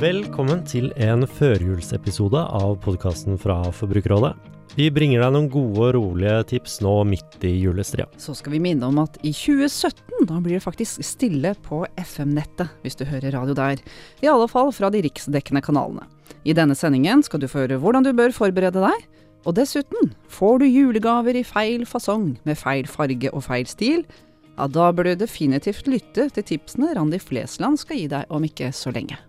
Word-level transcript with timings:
Velkommen 0.00 0.62
til 0.64 0.86
en 0.96 1.26
førjulsepisode 1.28 2.40
av 2.56 2.70
podkasten 2.80 3.34
fra 3.36 3.58
Forbrukerrådet. 3.76 4.30
Vi 4.72 4.86
bringer 4.96 5.20
deg 5.20 5.34
noen 5.34 5.50
gode 5.52 5.90
og 5.90 5.92
rolige 5.98 6.38
tips 6.54 6.78
nå 6.80 6.94
midt 7.04 7.36
i 7.44 7.50
julestria. 7.58 8.06
Så 8.16 8.32
skal 8.38 8.54
vi 8.54 8.62
minne 8.64 8.88
om 8.88 9.02
at 9.02 9.18
i 9.20 9.34
2017 9.36 10.24
da 10.30 10.40
blir 10.40 10.56
det 10.56 10.64
faktisk 10.64 11.04
stille 11.04 11.52
på 11.68 11.82
FM-nettet, 12.00 12.72
hvis 12.80 12.96
du 12.96 13.04
hører 13.10 13.36
radio 13.36 13.58
der. 13.60 13.84
I 14.24 14.32
alle 14.32 14.48
fall 14.48 14.72
fra 14.72 14.88
de 14.88 15.04
riksdekkende 15.04 15.60
kanalene. 15.68 16.08
I 16.48 16.56
denne 16.56 16.78
sendingen 16.80 17.20
skal 17.20 17.44
du 17.44 17.50
få 17.52 17.66
høre 17.66 17.76
hvordan 17.84 18.08
du 18.08 18.14
bør 18.16 18.32
forberede 18.32 18.80
deg. 18.80 19.06
Og 19.44 19.60
dessuten, 19.60 20.14
får 20.32 20.62
du 20.64 20.68
julegaver 20.70 21.36
i 21.36 21.44
feil 21.44 21.84
fasong, 21.84 22.38
med 22.48 22.56
feil 22.56 22.88
farge 22.88 23.36
og 23.36 23.44
feil 23.52 23.68
stil, 23.68 24.08
ja, 24.56 24.64
da 24.64 24.92
bør 24.96 25.12
du 25.12 25.18
definitivt 25.26 25.88
lytte 25.92 26.30
til 26.32 26.52
tipsene 26.56 26.94
Randi 26.96 27.20
Flesland 27.20 27.84
skal 27.84 28.00
gi 28.00 28.14
deg 28.16 28.32
om 28.32 28.48
ikke 28.48 28.72
så 28.72 28.96
lenge. 28.96 29.20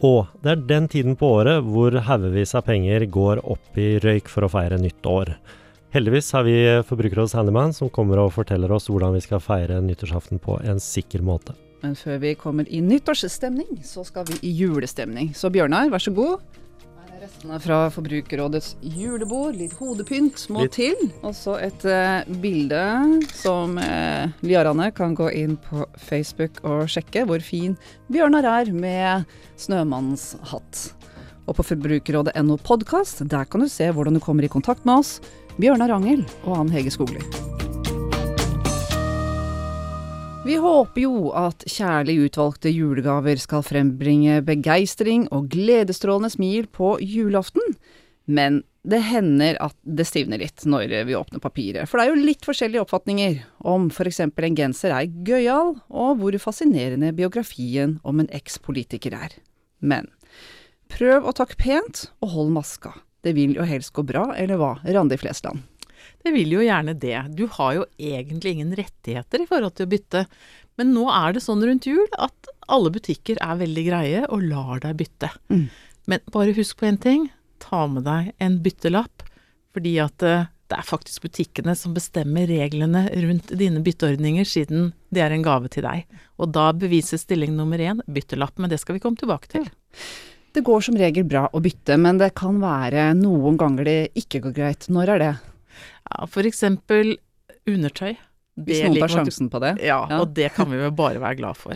Og 0.00 0.30
det 0.40 0.52
er 0.52 0.66
den 0.68 0.86
tiden 0.88 1.16
på 1.20 1.28
året 1.40 1.64
hvor 1.66 1.92
haugevis 2.06 2.54
av 2.56 2.64
penger 2.68 3.04
går 3.12 3.42
opp 3.44 3.80
i 3.80 3.98
røyk 4.00 4.30
for 4.32 4.46
å 4.46 4.52
feire 4.52 4.78
nytt 4.80 5.04
år. 5.04 5.34
Heldigvis 5.92 6.30
har 6.32 6.46
vi 6.46 6.54
Forbrukerrådets 6.86 7.34
handyman 7.36 7.74
som 7.76 7.90
kommer 7.92 8.22
og 8.22 8.32
forteller 8.32 8.72
oss 8.72 8.88
hvordan 8.88 9.16
vi 9.16 9.24
skal 9.24 9.42
feire 9.44 9.80
nyttårsaften 9.84 10.40
på 10.40 10.56
en 10.62 10.80
sikker 10.80 11.24
måte. 11.26 11.56
Men 11.82 11.96
før 11.96 12.20
vi 12.22 12.34
kommer 12.38 12.68
i 12.68 12.80
nyttårsstemning, 12.84 13.80
så 13.84 14.04
skal 14.04 14.26
vi 14.28 14.38
i 14.46 14.52
julestemning. 14.54 15.32
Så 15.36 15.50
Bjørnar, 15.52 15.90
vær 15.92 16.04
så 16.04 16.12
god. 16.16 16.44
Fra 17.40 17.78
Forbrukerrådets 17.90 18.74
julebord. 18.84 19.56
Litt 19.56 19.72
hodepynt 19.80 20.42
må 20.52 20.66
Litt. 20.66 20.76
til. 20.76 21.08
Og 21.24 21.34
så 21.36 21.56
et 21.62 21.84
uh, 21.88 22.20
bilde 22.42 22.82
som 23.32 23.78
uh, 23.80 24.28
liarane 24.44 24.90
kan 24.96 25.16
gå 25.16 25.30
inn 25.40 25.56
på 25.70 25.86
Facebook 25.96 26.60
og 26.66 26.84
sjekke 26.92 27.24
hvor 27.28 27.42
fin 27.44 27.78
Bjørnar 28.12 28.48
er 28.60 28.72
med 28.76 29.28
snømannens 29.60 30.34
hatt. 30.52 30.90
Og 31.48 31.56
på 31.58 31.66
forbrukerrådet.no 31.72 32.60
podkast, 32.62 33.24
der 33.26 33.48
kan 33.48 33.64
du 33.64 33.70
se 33.72 33.88
hvordan 33.90 34.20
du 34.20 34.22
kommer 34.22 34.46
i 34.46 34.52
kontakt 34.52 34.84
med 34.86 35.00
oss, 35.00 35.18
Bjørnar 35.56 35.96
Angel 35.96 36.26
og 36.44 36.60
Ann 36.60 36.74
Hege 36.76 36.92
Skogli. 36.94 37.24
Vi 40.40 40.54
håper 40.56 41.02
jo 41.02 41.30
at 41.36 41.66
kjærlig 41.68 42.14
utvalgte 42.24 42.70
julegaver 42.72 43.36
skal 43.36 43.60
frembringe 43.60 44.38
begeistring 44.46 45.26
og 45.36 45.50
gledesstrålende 45.52 46.30
smil 46.32 46.68
på 46.72 46.94
julaften, 47.04 47.74
men 48.24 48.62
det 48.88 49.02
hender 49.04 49.58
at 49.60 49.76
det 49.84 50.06
stivner 50.08 50.40
litt 50.40 50.64
når 50.64 50.94
vi 51.04 51.18
åpner 51.18 51.42
papiret, 51.44 51.84
for 51.84 52.00
det 52.00 52.06
er 52.06 52.14
jo 52.14 52.24
litt 52.24 52.48
forskjellige 52.48 52.86
oppfatninger 52.86 53.36
om 53.68 53.90
f.eks. 53.92 54.22
en 54.24 54.56
genser 54.56 54.96
er 54.96 55.12
gøyal, 55.28 55.74
og 55.92 56.22
hvor 56.22 56.38
fascinerende 56.40 57.12
biografien 57.12 57.98
om 58.00 58.24
en 58.24 58.32
ekspolitiker 58.32 59.18
er. 59.20 59.36
Men 59.84 60.08
prøv 60.88 61.28
å 61.28 61.36
takke 61.36 61.60
pent, 61.60 62.06
og 62.24 62.32
hold 62.32 62.56
maska. 62.56 62.94
Det 63.20 63.36
vil 63.36 63.58
jo 63.60 63.68
helst 63.68 63.92
gå 63.92 64.08
bra, 64.08 64.30
eller 64.40 64.56
hva, 64.56 64.78
Randi 64.88 65.20
Flesland? 65.20 65.60
Det 66.20 66.32
vil 66.34 66.52
jo 66.52 66.64
gjerne 66.64 66.94
det. 67.00 67.16
Du 67.36 67.46
har 67.56 67.76
jo 67.78 67.86
egentlig 67.96 68.56
ingen 68.56 68.74
rettigheter 68.76 69.44
i 69.44 69.48
forhold 69.48 69.76
til 69.76 69.88
å 69.88 69.92
bytte. 69.94 70.24
Men 70.80 70.92
nå 70.96 71.06
er 71.12 71.34
det 71.36 71.44
sånn 71.44 71.64
rundt 71.64 71.88
jul 71.88 72.06
at 72.20 72.50
alle 72.70 72.92
butikker 72.94 73.40
er 73.42 73.60
veldig 73.60 73.84
greie 73.88 74.22
og 74.28 74.44
lar 74.46 74.82
deg 74.84 74.98
bytte. 75.00 75.32
Mm. 75.52 75.66
Men 76.10 76.24
bare 76.32 76.56
husk 76.56 76.80
på 76.80 76.88
én 76.90 77.00
ting. 77.00 77.28
Ta 77.60 77.86
med 77.90 78.06
deg 78.08 78.32
en 78.40 78.60
byttelapp. 78.64 79.26
Fordi 79.74 79.94
at 80.02 80.24
eh, 80.26 80.48
det 80.70 80.78
er 80.78 80.86
faktisk 80.86 81.26
butikkene 81.26 81.74
som 81.78 81.94
bestemmer 81.96 82.48
reglene 82.50 83.04
rundt 83.24 83.52
dine 83.58 83.82
bytteordninger, 83.82 84.46
siden 84.46 84.92
det 85.10 85.24
er 85.24 85.34
en 85.34 85.44
gave 85.46 85.70
til 85.72 85.86
deg. 85.86 86.06
Og 86.38 86.52
da 86.54 86.70
beviser 86.76 87.20
stilling 87.20 87.56
nummer 87.58 87.80
én 87.82 88.02
byttelapp. 88.06 88.58
Men 88.60 88.70
det 88.72 88.80
skal 88.82 88.96
vi 88.96 89.02
komme 89.02 89.18
tilbake 89.20 89.50
til. 89.50 89.66
Det 90.50 90.64
går 90.66 90.82
som 90.82 90.96
regel 90.98 91.26
bra 91.30 91.44
å 91.54 91.62
bytte, 91.62 91.94
men 92.00 92.18
det 92.18 92.32
kan 92.38 92.56
være 92.62 93.12
noen 93.18 93.58
ganger 93.58 93.86
det 93.86 93.98
ikke 94.18 94.42
går 94.46 94.56
greit. 94.56 94.88
Når 94.90 95.14
er 95.14 95.22
det? 95.22 95.34
Ja, 96.10 96.26
for 96.26 96.42
eksempel 96.48 97.16
undertøy. 97.68 98.16
Hvis 98.60 98.82
noen 98.84 98.98
tar 99.00 99.08
sjansen 99.14 99.48
på 99.48 99.60
det? 99.62 99.76
Ja, 99.86 100.02
Ja. 100.10 100.18
og 100.20 100.34
det 100.34 100.52
kan 100.54 100.68
vi 100.70 100.76
jo 100.82 100.90
bare 100.90 101.20
være 101.22 101.36
glad 101.38 101.56
for. 101.56 101.74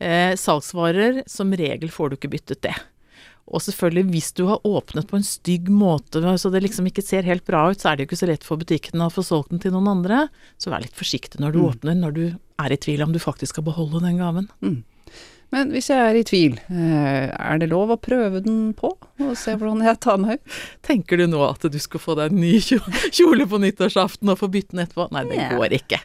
Eh, 0.00 0.32
salgsvarer, 0.38 1.22
som 1.28 1.50
regel 1.52 1.90
får 1.90 2.10
du 2.10 2.16
ikke 2.16 2.30
byttet 2.30 2.60
det. 2.62 2.74
Og 3.52 3.60
selvfølgelig, 3.60 4.04
hvis 4.14 4.32
du 4.38 4.46
har 4.46 4.60
åpnet 4.64 5.08
på 5.10 5.16
en 5.18 5.26
stygg 5.26 5.66
måte, 5.68 6.22
så 6.38 6.50
det 6.50 6.62
liksom 6.62 6.86
ikke 6.88 7.02
ser 7.04 7.22
helt 7.26 7.44
bra 7.44 7.68
ut, 7.70 7.76
så 7.82 7.90
er 7.90 7.96
det 7.96 8.06
jo 8.06 8.12
ikke 8.12 8.20
så 8.22 8.28
lett 8.30 8.44
for 8.44 8.56
butikken 8.56 9.02
å 9.02 9.10
få 9.12 9.24
solgt 9.26 9.50
den 9.50 9.58
til 9.58 9.72
noen 9.74 9.88
andre. 9.90 10.28
Så 10.62 10.70
vær 10.70 10.80
litt 10.80 10.94
forsiktig 10.94 11.40
når 11.42 11.52
du 11.52 11.58
Mm. 11.58 11.68
åpner, 11.74 11.94
når 11.98 12.12
du 12.14 12.38
er 12.60 12.72
i 12.72 12.76
tvil 12.76 13.02
om 13.02 13.12
du 13.12 13.18
faktisk 13.18 13.48
skal 13.58 13.64
beholde 13.64 14.00
den 14.00 14.16
gaven. 14.16 14.48
Men 15.52 15.72
hvis 15.74 15.90
jeg 15.92 16.00
er 16.00 16.16
i 16.16 16.24
tvil, 16.24 16.54
eh, 16.72 17.28
er 17.28 17.58
det 17.60 17.68
lov 17.68 17.92
å 17.92 18.00
prøve 18.00 18.40
den 18.44 18.70
på? 18.76 18.94
Og 19.20 19.32
se 19.36 19.52
hvordan 19.52 19.84
jeg 19.84 20.00
tar 20.00 20.20
meg 20.22 20.38
ut? 20.38 20.60
Tenker 20.86 21.20
du 21.20 21.26
nå 21.28 21.42
at 21.44 21.66
du 21.68 21.76
skal 21.82 22.00
få 22.00 22.16
deg 22.16 22.32
en 22.32 22.40
ny 22.40 22.54
kjole 23.18 23.46
på 23.48 23.60
nyttårsaften 23.60 24.32
og 24.32 24.40
få 24.40 24.48
bytte 24.52 24.72
den 24.72 24.86
etterpå? 24.86 25.10
Nei, 25.12 25.26
det 25.28 25.50
går 25.52 25.76
ikke. 25.76 26.00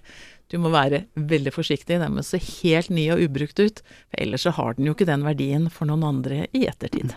Du 0.51 0.59
må 0.63 0.71
være 0.71 1.05
veldig 1.15 1.51
forsiktig, 1.55 1.99
den 1.99 2.15
må 2.15 2.23
se 2.23 2.39
helt 2.39 2.91
ny 2.91 3.09
og 3.15 3.23
ubrukt 3.23 3.59
ut, 3.59 3.81
for 4.11 4.23
ellers 4.23 4.45
så 4.47 4.53
har 4.55 4.77
den 4.77 4.87
jo 4.87 4.95
ikke 4.95 5.07
den 5.07 5.25
verdien 5.27 5.71
for 5.71 5.89
noen 5.89 6.05
andre 6.07 6.45
i 6.55 6.63
ettertid. 6.67 7.15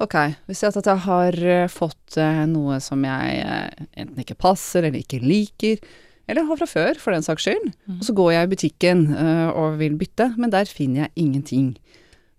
Ok, 0.00 0.14
hvis 0.46 0.62
jeg, 0.62 0.74
at 0.78 0.86
jeg 0.86 1.04
har 1.04 1.40
fått 1.70 2.18
eh, 2.18 2.44
noe 2.48 2.78
som 2.82 3.02
jeg 3.04 3.40
eh, 3.42 3.88
enten 4.00 4.22
ikke 4.22 4.38
passer 4.38 4.86
eller 4.86 5.02
ikke 5.02 5.18
liker, 5.22 5.82
eller 6.30 6.46
har 6.48 6.60
fra 6.60 6.68
før, 6.70 7.00
for 7.02 7.16
den 7.16 7.26
saks 7.26 7.46
skyld, 7.46 7.72
og 7.98 8.04
så 8.06 8.14
går 8.16 8.32
jeg 8.36 8.46
i 8.46 8.52
butikken 8.54 9.04
uh, 9.12 9.50
og 9.50 9.80
vil 9.80 9.98
bytte, 10.00 10.30
men 10.40 10.52
der 10.54 10.70
finner 10.70 11.04
jeg 11.04 11.26
ingenting. 11.26 11.74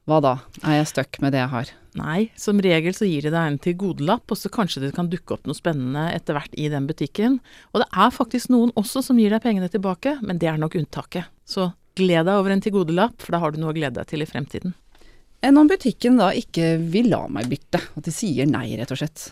Hva 0.10 0.18
da? 0.24 0.34
Er 0.66 0.80
jeg 0.80 0.90
stuck 0.90 1.20
med 1.22 1.36
det 1.36 1.44
jeg 1.44 1.52
har? 1.52 1.74
Nei, 2.00 2.22
som 2.40 2.60
regel 2.64 2.96
så 2.96 3.06
gir 3.06 3.26
de 3.28 3.34
deg 3.34 3.48
en 3.50 3.60
tilgodelapp, 3.62 4.32
og 4.32 4.40
så 4.40 4.50
kanskje 4.54 4.86
det 4.86 4.94
kan 4.96 5.10
dukke 5.12 5.36
opp 5.36 5.48
noe 5.48 5.58
spennende 5.58 6.08
etter 6.16 6.38
hvert 6.38 6.56
i 6.56 6.70
den 6.72 6.88
butikken. 6.88 7.38
Og 7.76 7.84
det 7.84 7.90
er 7.92 8.16
faktisk 8.16 8.52
noen 8.54 8.72
også 8.80 9.04
som 9.06 9.20
gir 9.20 9.34
deg 9.34 9.44
pengene 9.44 9.70
tilbake, 9.72 10.16
men 10.24 10.40
det 10.42 10.50
er 10.50 10.62
nok 10.62 10.78
unntaket. 10.80 11.28
Så 11.44 11.70
gled 12.00 12.30
deg 12.30 12.34
over 12.34 12.54
en 12.54 12.64
tilgodelapp, 12.64 13.20
for 13.20 13.36
da 13.36 13.42
har 13.44 13.52
du 13.52 13.60
noe 13.62 13.74
å 13.74 13.78
glede 13.78 14.00
deg 14.00 14.08
til 14.10 14.24
i 14.24 14.30
fremtiden. 14.30 14.74
Enn 15.42 15.58
om 15.58 15.70
butikken 15.70 16.20
da 16.22 16.30
ikke 16.38 16.76
vil 16.94 17.10
la 17.10 17.24
meg 17.34 17.50
bytte, 17.50 17.82
at 17.82 18.06
de 18.06 18.14
sier 18.14 18.50
nei, 18.50 18.68
rett 18.78 18.92
og 18.94 19.00
slett. 19.02 19.32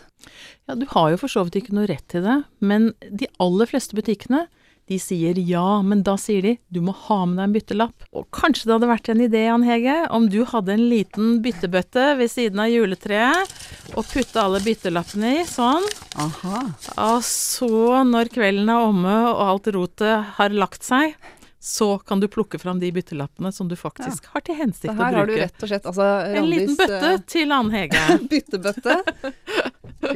Ja, 0.66 0.74
du 0.74 0.82
har 0.90 1.12
jo 1.12 1.20
for 1.22 1.30
så 1.30 1.44
vidt 1.46 1.60
ikke 1.60 1.76
noe 1.76 1.86
rett 1.90 2.06
til 2.10 2.24
det, 2.26 2.40
men 2.58 2.90
de 3.06 3.30
aller 3.42 3.70
fleste 3.70 3.94
butikkene 3.98 4.48
de 4.90 4.98
sier 4.98 5.38
ja, 5.46 5.80
men 5.86 6.02
da 6.02 6.16
sier 6.18 6.42
de 6.42 6.56
du 6.74 6.80
må 6.82 6.90
ha 7.06 7.20
med 7.22 7.38
deg 7.38 7.44
en 7.44 7.54
byttelapp. 7.54 8.06
Og 8.10 8.26
kanskje 8.34 8.66
det 8.66 8.74
hadde 8.74 8.90
vært 8.90 9.10
en 9.12 9.22
idé, 9.22 9.44
Jan 9.46 9.66
Hege, 9.66 9.96
om 10.10 10.26
du 10.32 10.40
hadde 10.50 10.74
en 10.74 10.86
liten 10.90 11.36
byttebøtte 11.44 12.16
ved 12.18 12.32
siden 12.32 12.62
av 12.64 12.72
juletreet, 12.72 13.54
og 13.94 14.06
putta 14.10 14.48
alle 14.48 14.62
byttelappene 14.64 15.36
i, 15.38 15.44
sånn. 15.46 15.86
Aha. 16.18 16.64
Og 17.06 17.22
så, 17.26 17.70
når 18.08 18.32
kvelden 18.34 18.72
er 18.72 18.88
omme 18.88 19.14
og 19.30 19.44
alt 19.46 19.70
rotet 19.78 20.34
har 20.40 20.58
lagt 20.58 20.82
seg, 20.86 21.14
så 21.60 21.98
kan 22.08 22.20
du 22.22 22.26
plukke 22.32 22.56
fram 22.58 22.78
de 22.80 22.88
byttelappene 22.96 23.50
som 23.52 23.68
du 23.68 23.74
faktisk 23.76 24.30
har 24.32 24.40
til 24.46 24.56
hensikt 24.56 24.94
å 24.94 24.96
her 24.96 25.12
har 25.18 25.26
du 25.28 25.34
rett 25.36 25.60
og 25.60 25.68
slett 25.68 25.84
altså 25.90 26.06
En 26.38 26.46
liten 26.48 26.72
bøtte 26.78 27.10
eh, 27.12 27.18
til 27.28 27.52
Ann 27.52 27.68
Hege. 27.74 28.00
byttebøtte. 28.32 28.94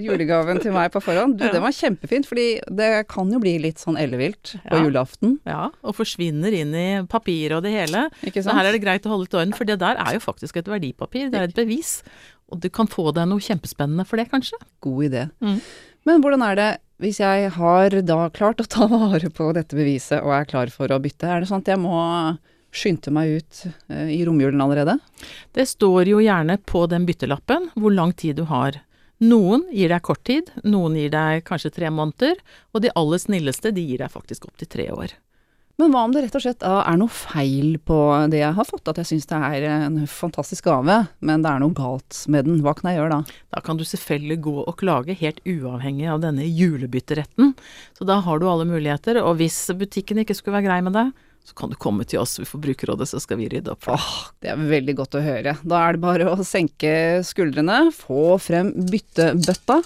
Julegaven 0.00 0.60
til 0.64 0.72
meg 0.72 0.88
på 0.94 1.02
forhånd. 1.04 1.36
Du, 1.38 1.44
Ja. 1.44 1.52
det 1.52 1.60
var 1.60 1.74
kjempefint, 1.76 2.24
fordi 2.30 2.46
det 2.72 3.06
kan 3.12 3.30
jo 3.30 3.38
bli 3.42 3.58
litt 3.60 3.76
sånn 3.82 3.98
ellevilt 4.00 4.54
på 4.64 4.78
Ja. 4.78 4.84
julaften. 4.86 5.38
Ja, 5.44 5.70
og 5.84 5.94
forsvinner 5.96 6.52
inn 6.56 6.72
i 6.74 6.86
papiret 7.06 7.56
og 7.58 7.62
det 7.62 7.72
hele. 7.76 8.08
Ikke 8.24 8.42
Så 8.42 8.52
her 8.56 8.64
er 8.64 8.72
det 8.72 8.82
greit 8.82 9.04
å 9.04 9.10
holde 9.12 9.28
litt 9.28 9.34
orden, 9.34 9.52
for 9.52 9.64
det 9.68 9.78
der 9.78 9.96
er 10.00 10.14
jo 10.14 10.20
faktisk 10.20 10.56
et 10.56 10.64
verdipapir. 10.66 11.30
Det 11.30 11.34
er 11.38 11.44
et 11.44 11.54
bevis. 11.54 12.02
Og 12.50 12.60
du 12.60 12.68
kan 12.70 12.86
få 12.86 13.12
deg 13.12 13.28
noe 13.28 13.38
kjempespennende 13.40 14.06
for 14.06 14.16
det, 14.16 14.30
kanskje. 14.30 14.56
God 14.80 15.04
idé. 15.12 15.30
Mm. 15.42 15.60
Men 16.06 16.20
hvordan 16.22 16.42
er 16.42 16.54
det 16.54 16.78
hvis 17.02 17.20
jeg 17.20 17.50
har 17.56 17.96
da 18.06 18.18
klart 18.34 18.62
å 18.62 18.68
ta 18.70 18.86
vare 18.92 19.30
på 19.34 19.50
dette 19.56 19.76
beviset 19.76 20.22
og 20.22 20.34
er 20.36 20.48
klar 20.50 20.72
for 20.72 20.92
å 20.92 21.00
bytte? 21.02 21.28
Er 21.28 21.42
det 21.42 21.50
sånn 21.50 21.64
at 21.64 21.72
jeg 21.74 21.82
må 21.82 21.98
skynde 22.74 23.12
meg 23.14 23.38
ut 23.38 23.60
eh, 23.66 24.10
i 24.16 24.22
romjulen 24.26 24.62
allerede? 24.62 24.98
Det 25.54 25.66
står 25.70 26.10
jo 26.10 26.22
gjerne 26.22 26.58
på 26.66 26.86
den 26.90 27.06
byttelappen 27.08 27.70
hvor 27.78 27.94
lang 27.94 28.14
tid 28.18 28.40
du 28.40 28.46
har. 28.50 28.80
Noen 29.24 29.62
gir 29.72 29.92
deg 29.92 30.02
kort 30.04 30.24
tid, 30.26 30.50
noen 30.66 30.98
gir 30.98 31.12
deg 31.14 31.44
kanskje 31.46 31.72
tre 31.76 31.90
måneder, 31.94 32.40
og 32.74 32.82
de 32.82 32.92
aller 32.98 33.22
snilleste 33.22 33.70
de 33.74 33.84
gir 33.86 34.02
deg 34.02 34.10
faktisk 34.12 34.48
opptil 34.50 34.70
tre 34.70 34.88
år. 34.92 35.14
Men 35.80 35.90
hva 35.90 36.04
om 36.06 36.12
det 36.14 36.20
rett 36.22 36.36
og 36.38 36.42
slett 36.44 36.62
er 36.62 36.98
noe 37.00 37.10
feil 37.10 37.80
på 37.82 37.96
det 38.30 38.38
jeg 38.44 38.54
har 38.54 38.66
fått? 38.68 38.86
At 38.92 39.00
jeg 39.02 39.08
syns 39.10 39.26
det 39.30 39.40
er 39.42 39.66
en 39.72 39.96
fantastisk 40.06 40.68
gave, 40.68 41.00
men 41.18 41.42
det 41.42 41.50
er 41.50 41.64
noe 41.64 41.74
galt 41.74 42.20
med 42.30 42.46
den. 42.46 42.60
Hva 42.62 42.76
kan 42.78 42.92
jeg 42.92 43.00
gjøre 43.00 43.16
da? 43.16 43.36
Da 43.56 43.62
kan 43.66 43.80
du 43.80 43.84
selvfølgelig 43.88 44.38
gå 44.46 44.54
og 44.62 44.76
klage 44.78 45.18
helt 45.18 45.42
uavhengig 45.42 46.06
av 46.14 46.22
denne 46.22 46.46
julebytteretten. 46.46 47.56
Så 47.98 48.06
da 48.06 48.20
har 48.22 48.38
du 48.38 48.46
alle 48.50 48.68
muligheter, 48.70 49.18
og 49.24 49.40
hvis 49.42 49.58
butikken 49.74 50.22
ikke 50.22 50.38
skulle 50.38 50.60
være 50.60 50.68
grei 50.70 50.80
med 50.86 50.94
deg, 50.94 51.10
så 51.44 51.52
kan 51.58 51.68
du 51.68 51.76
komme 51.76 52.06
til 52.08 52.22
oss 52.22 52.38
i 52.40 52.46
Forbrukerrådet, 52.48 53.04
så 53.10 53.18
skal 53.20 53.36
vi 53.36 53.50
rydde 53.52 53.74
opp 53.74 53.82
for 53.84 53.98
deg. 53.98 54.00
Åh, 54.06 54.30
det 54.40 54.52
er 54.54 54.62
veldig 54.70 54.94
godt 54.96 55.18
å 55.18 55.24
høre. 55.26 55.52
Da 55.60 55.82
er 55.84 55.98
det 55.98 56.00
bare 56.06 56.30
å 56.32 56.46
senke 56.46 56.94
skuldrene, 57.26 57.90
få 57.92 58.38
frem 58.40 58.70
byttebøtta, 58.88 59.76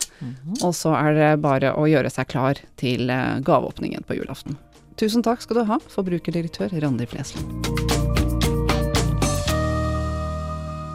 og 0.61 0.77
så 0.79 0.95
er 1.01 1.19
det 1.19 1.33
bare 1.43 1.73
å 1.75 1.89
gjøre 1.91 2.13
seg 2.15 2.31
klar 2.31 2.61
til 2.79 3.11
eh, 3.11 3.41
gaveåpningen 3.43 4.07
på 4.07 4.21
julaften. 4.21 4.55
Tusen 4.99 5.23
takk 5.23 5.45
skal 5.45 5.61
du 5.61 5.67
ha, 5.69 5.77
forbrukerdirektør 5.93 6.73
Randi 6.83 7.07
Flesland. 7.07 7.47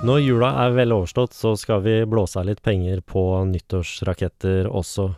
Når 0.04 0.20
jula 0.20 0.50
er 0.66 0.74
vel 0.76 0.92
overstått, 0.92 1.32
så 1.32 1.54
skal 1.56 1.80
vi 1.86 1.94
blåse 2.12 2.36
av 2.42 2.50
litt 2.50 2.60
penger 2.60 3.00
på 3.08 3.24
nyttårsraketter 3.48 4.68
også. 4.68 5.14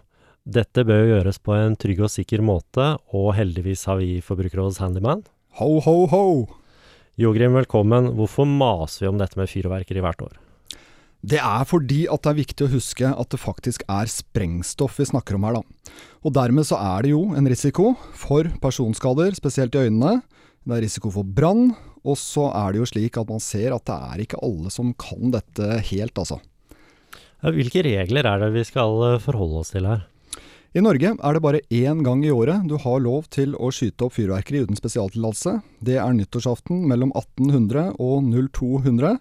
Dette 0.46 0.86
bør 0.86 1.02
jo 1.02 1.16
gjøres 1.16 1.42
på 1.42 1.56
en 1.58 1.74
trygg 1.82 2.04
og 2.06 2.14
sikker 2.14 2.46
måte, 2.46 2.92
og 3.10 3.32
heldigvis 3.34 3.88
har 3.90 3.98
vi 4.04 4.20
Forbrukerrådets 4.22 4.84
handyman. 4.84 5.26
Ho, 5.58 5.80
ho, 5.82 5.98
ho! 6.12 6.26
Jogrim, 7.18 7.58
velkommen. 7.58 8.14
Hvorfor 8.14 8.46
maser 8.46 9.08
vi 9.08 9.10
om 9.16 9.18
dette 9.18 9.42
med 9.42 9.50
fyrverkeri 9.50 10.06
hvert 10.06 10.22
år? 10.28 10.38
Det 11.26 11.40
er 11.42 11.64
fordi 11.66 12.04
at 12.12 12.22
det 12.22 12.32
er 12.32 12.38
viktig 12.38 12.66
å 12.68 12.74
huske 12.76 13.10
at 13.10 13.32
det 13.34 13.42
faktisk 13.42 13.86
er 13.90 14.10
sprengstoff 14.12 15.00
vi 15.00 15.08
snakker 15.10 15.38
om 15.38 15.48
her, 15.48 15.58
da. 15.58 15.94
Og 16.22 16.34
dermed 16.38 16.68
så 16.68 16.78
er 16.78 17.06
det 17.06 17.14
jo 17.16 17.22
en 17.38 17.50
risiko 17.50 17.94
for 18.14 18.46
personskader, 18.62 19.34
spesielt 19.38 19.74
i 19.74 19.88
øynene. 19.88 20.20
Det 20.66 20.76
er 20.78 20.84
risiko 20.86 21.10
for 21.14 21.26
brann, 21.26 21.72
og 22.06 22.20
så 22.22 22.52
er 22.54 22.74
det 22.74 22.84
jo 22.84 22.90
slik 22.92 23.18
at 23.18 23.32
man 23.32 23.42
ser 23.42 23.74
at 23.74 23.88
det 23.90 23.96
er 24.12 24.22
ikke 24.22 24.42
alle 24.46 24.74
som 24.74 24.92
kan 25.02 25.34
dette 25.34 25.80
helt, 25.90 26.14
altså. 26.14 26.38
Hvilke 27.42 27.82
regler 27.86 28.30
er 28.30 28.42
det 28.42 28.52
vi 28.56 28.66
skal 28.66 29.02
eh, 29.06 29.22
forholde 29.22 29.64
oss 29.64 29.74
til 29.74 29.86
her? 29.90 30.06
I 30.76 30.84
Norge 30.84 31.14
er 31.16 31.36
det 31.36 31.42
bare 31.42 31.64
én 31.72 32.02
gang 32.06 32.22
i 32.26 32.34
året 32.34 32.66
du 32.70 32.76
har 32.84 33.02
lov 33.02 33.30
til 33.34 33.54
å 33.56 33.70
skyte 33.74 34.08
opp 34.08 34.18
fyrverkeri 34.18 34.66
uten 34.66 34.78
spesialtillatelse. 34.78 35.58
Det 35.80 35.98
er 36.02 36.18
nyttårsaften 36.18 36.84
mellom 36.90 37.14
1800 37.16 37.96
og 37.96 38.26
0200. 38.28 39.16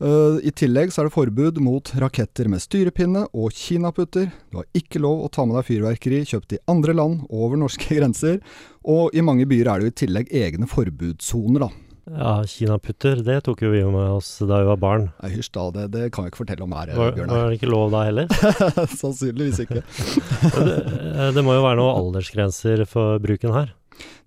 Uh, 0.00 0.40
I 0.40 0.52
tillegg 0.56 0.94
så 0.94 1.02
er 1.02 1.10
det 1.10 1.12
forbud 1.12 1.58
mot 1.60 1.92
raketter 2.00 2.48
med 2.48 2.62
styrepinne 2.64 3.26
og 3.36 3.52
kinaputter. 3.52 4.30
Du 4.48 4.62
har 4.62 4.68
ikke 4.76 5.02
lov 5.02 5.26
å 5.26 5.28
ta 5.32 5.44
med 5.44 5.58
deg 5.58 5.68
fyrverkeri 5.68 6.22
kjøpt 6.30 6.56
i 6.56 6.62
andre 6.72 6.96
land 6.96 7.26
over 7.28 7.60
norske 7.60 7.92
grenser. 7.98 8.40
Og 8.88 9.12
i 9.12 9.24
mange 9.24 9.44
byer 9.50 9.68
er 9.68 9.80
det 9.80 9.90
jo 9.90 9.94
i 9.94 10.00
tillegg 10.04 10.34
egne 10.40 10.70
forbudssoner, 10.70 11.66
da. 11.68 11.70
Ja, 12.10 12.30
kinaputter, 12.48 13.20
det 13.22 13.36
tok 13.46 13.60
jo 13.62 13.70
vi 13.70 13.82
med 13.84 14.14
oss 14.16 14.30
da 14.40 14.62
vi 14.62 14.68
var 14.70 14.78
barn. 14.82 15.04
Nei, 15.20 15.30
Hysj 15.36 15.50
da, 15.54 15.66
det, 15.74 15.84
det, 15.92 16.06
kan 16.14 16.24
vi 16.24 16.32
ikke 16.32 16.40
fortelle 16.42 16.64
om 16.64 16.72
her, 16.74 16.90
var, 16.96 17.12
Bjørnar. 17.14 17.36
Var 17.36 17.52
det 17.52 17.58
ikke 17.60 17.70
lov 17.70 17.92
da 17.92 18.00
heller? 18.08 18.32
Sannsynligvis 19.02 19.60
ikke. 19.66 19.84
det, 20.56 20.78
eh, 20.80 21.28
det, 21.36 21.44
må 21.46 21.54
jo 21.54 21.66
være 21.66 21.78
noen 21.78 22.00
aldersgrenser 22.00 22.82
for 22.90 23.20
bruken 23.22 23.54
her? 23.54 23.70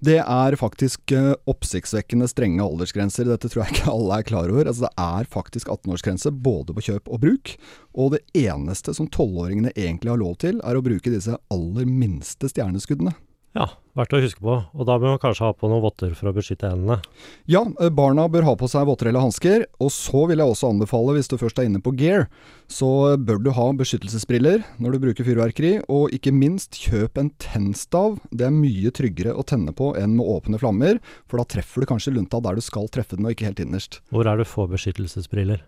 Det 0.03 0.19
er 0.19 0.57
faktisk 0.59 1.13
uh, 1.15 1.33
oppsiktsvekkende 1.49 2.27
strenge 2.31 2.63
aldersgrenser. 2.63 3.29
Dette 3.29 3.51
tror 3.51 3.63
jeg 3.63 3.77
ikke 3.77 3.93
alle 3.93 4.19
er 4.19 4.27
klar 4.27 4.51
over. 4.51 4.67
Altså, 4.67 4.87
det 4.87 4.93
er 5.05 5.29
faktisk 5.33 5.71
18-årsgrense 5.71 6.33
både 6.43 6.75
på 6.75 6.87
kjøp 6.89 7.11
og 7.11 7.23
bruk. 7.23 7.53
Og 7.93 8.15
det 8.15 8.23
eneste 8.45 8.95
som 8.97 9.09
tolvåringene 9.11 9.75
egentlig 9.75 10.13
har 10.13 10.21
lov 10.21 10.39
til, 10.43 10.59
er 10.63 10.79
å 10.79 10.85
bruke 10.85 11.13
disse 11.13 11.37
aller 11.53 11.87
minste 11.89 12.51
stjerneskuddene. 12.51 13.15
Ja, 13.53 13.67
verdt 13.93 14.15
å 14.17 14.19
huske 14.23 14.41
på. 14.41 14.53
Og 14.73 14.87
da 14.89 14.95
bør 14.97 15.11
man 15.13 15.19
kanskje 15.21 15.45
ha 15.45 15.53
på 15.53 15.69
noen 15.69 15.83
votter 15.83 16.15
for 16.17 16.31
å 16.31 16.33
beskytte 16.33 16.71
hendene. 16.71 16.97
Ja, 17.45 17.61
eh, 17.77 17.91
barna 17.93 18.25
bør 18.25 18.47
ha 18.47 18.55
på 18.57 18.65
seg 18.69 18.87
votter 18.89 19.11
eller 19.11 19.21
hansker. 19.21 19.67
Og 19.77 19.91
så 19.93 20.23
vil 20.29 20.41
jeg 20.41 20.49
også 20.49 20.71
anbefale, 20.73 21.13
hvis 21.13 21.29
du 21.29 21.37
først 21.37 21.61
er 21.61 21.69
inne 21.69 21.81
på 21.83 21.93
gear, 21.99 22.25
så 22.65 23.13
bør 23.21 23.43
du 23.45 23.51
ha 23.53 23.67
beskyttelsesbriller 23.77 24.65
når 24.81 24.95
du 24.95 25.03
bruker 25.05 25.27
fyrverkeri. 25.27 25.75
Og 25.85 26.09
ikke 26.17 26.33
minst, 26.33 26.79
kjøp 26.81 27.21
en 27.21 27.29
tennstav. 27.37 28.17
Det 28.33 28.49
er 28.49 28.57
mye 28.57 28.89
tryggere 28.89 29.37
å 29.37 29.45
tenne 29.45 29.75
på 29.77 29.93
enn 30.01 30.17
med 30.17 30.25
åpne 30.25 30.57
flammer, 30.57 30.97
for 31.29 31.37
da 31.37 31.45
treffer 31.45 31.85
du 31.85 31.91
kanskje 31.93 32.17
lunta 32.17 32.41
der 32.41 32.57
du 32.57 32.65
skal 32.65 32.89
treffe 32.89 33.19
den, 33.19 33.29
og 33.29 33.37
ikke 33.37 33.51
helt 33.51 33.61
innerst. 33.61 34.01
Hvor 34.09 34.25
er 34.25 34.41
du 34.41 34.49
får 34.49 34.73
beskyttelsesbriller? 34.73 35.61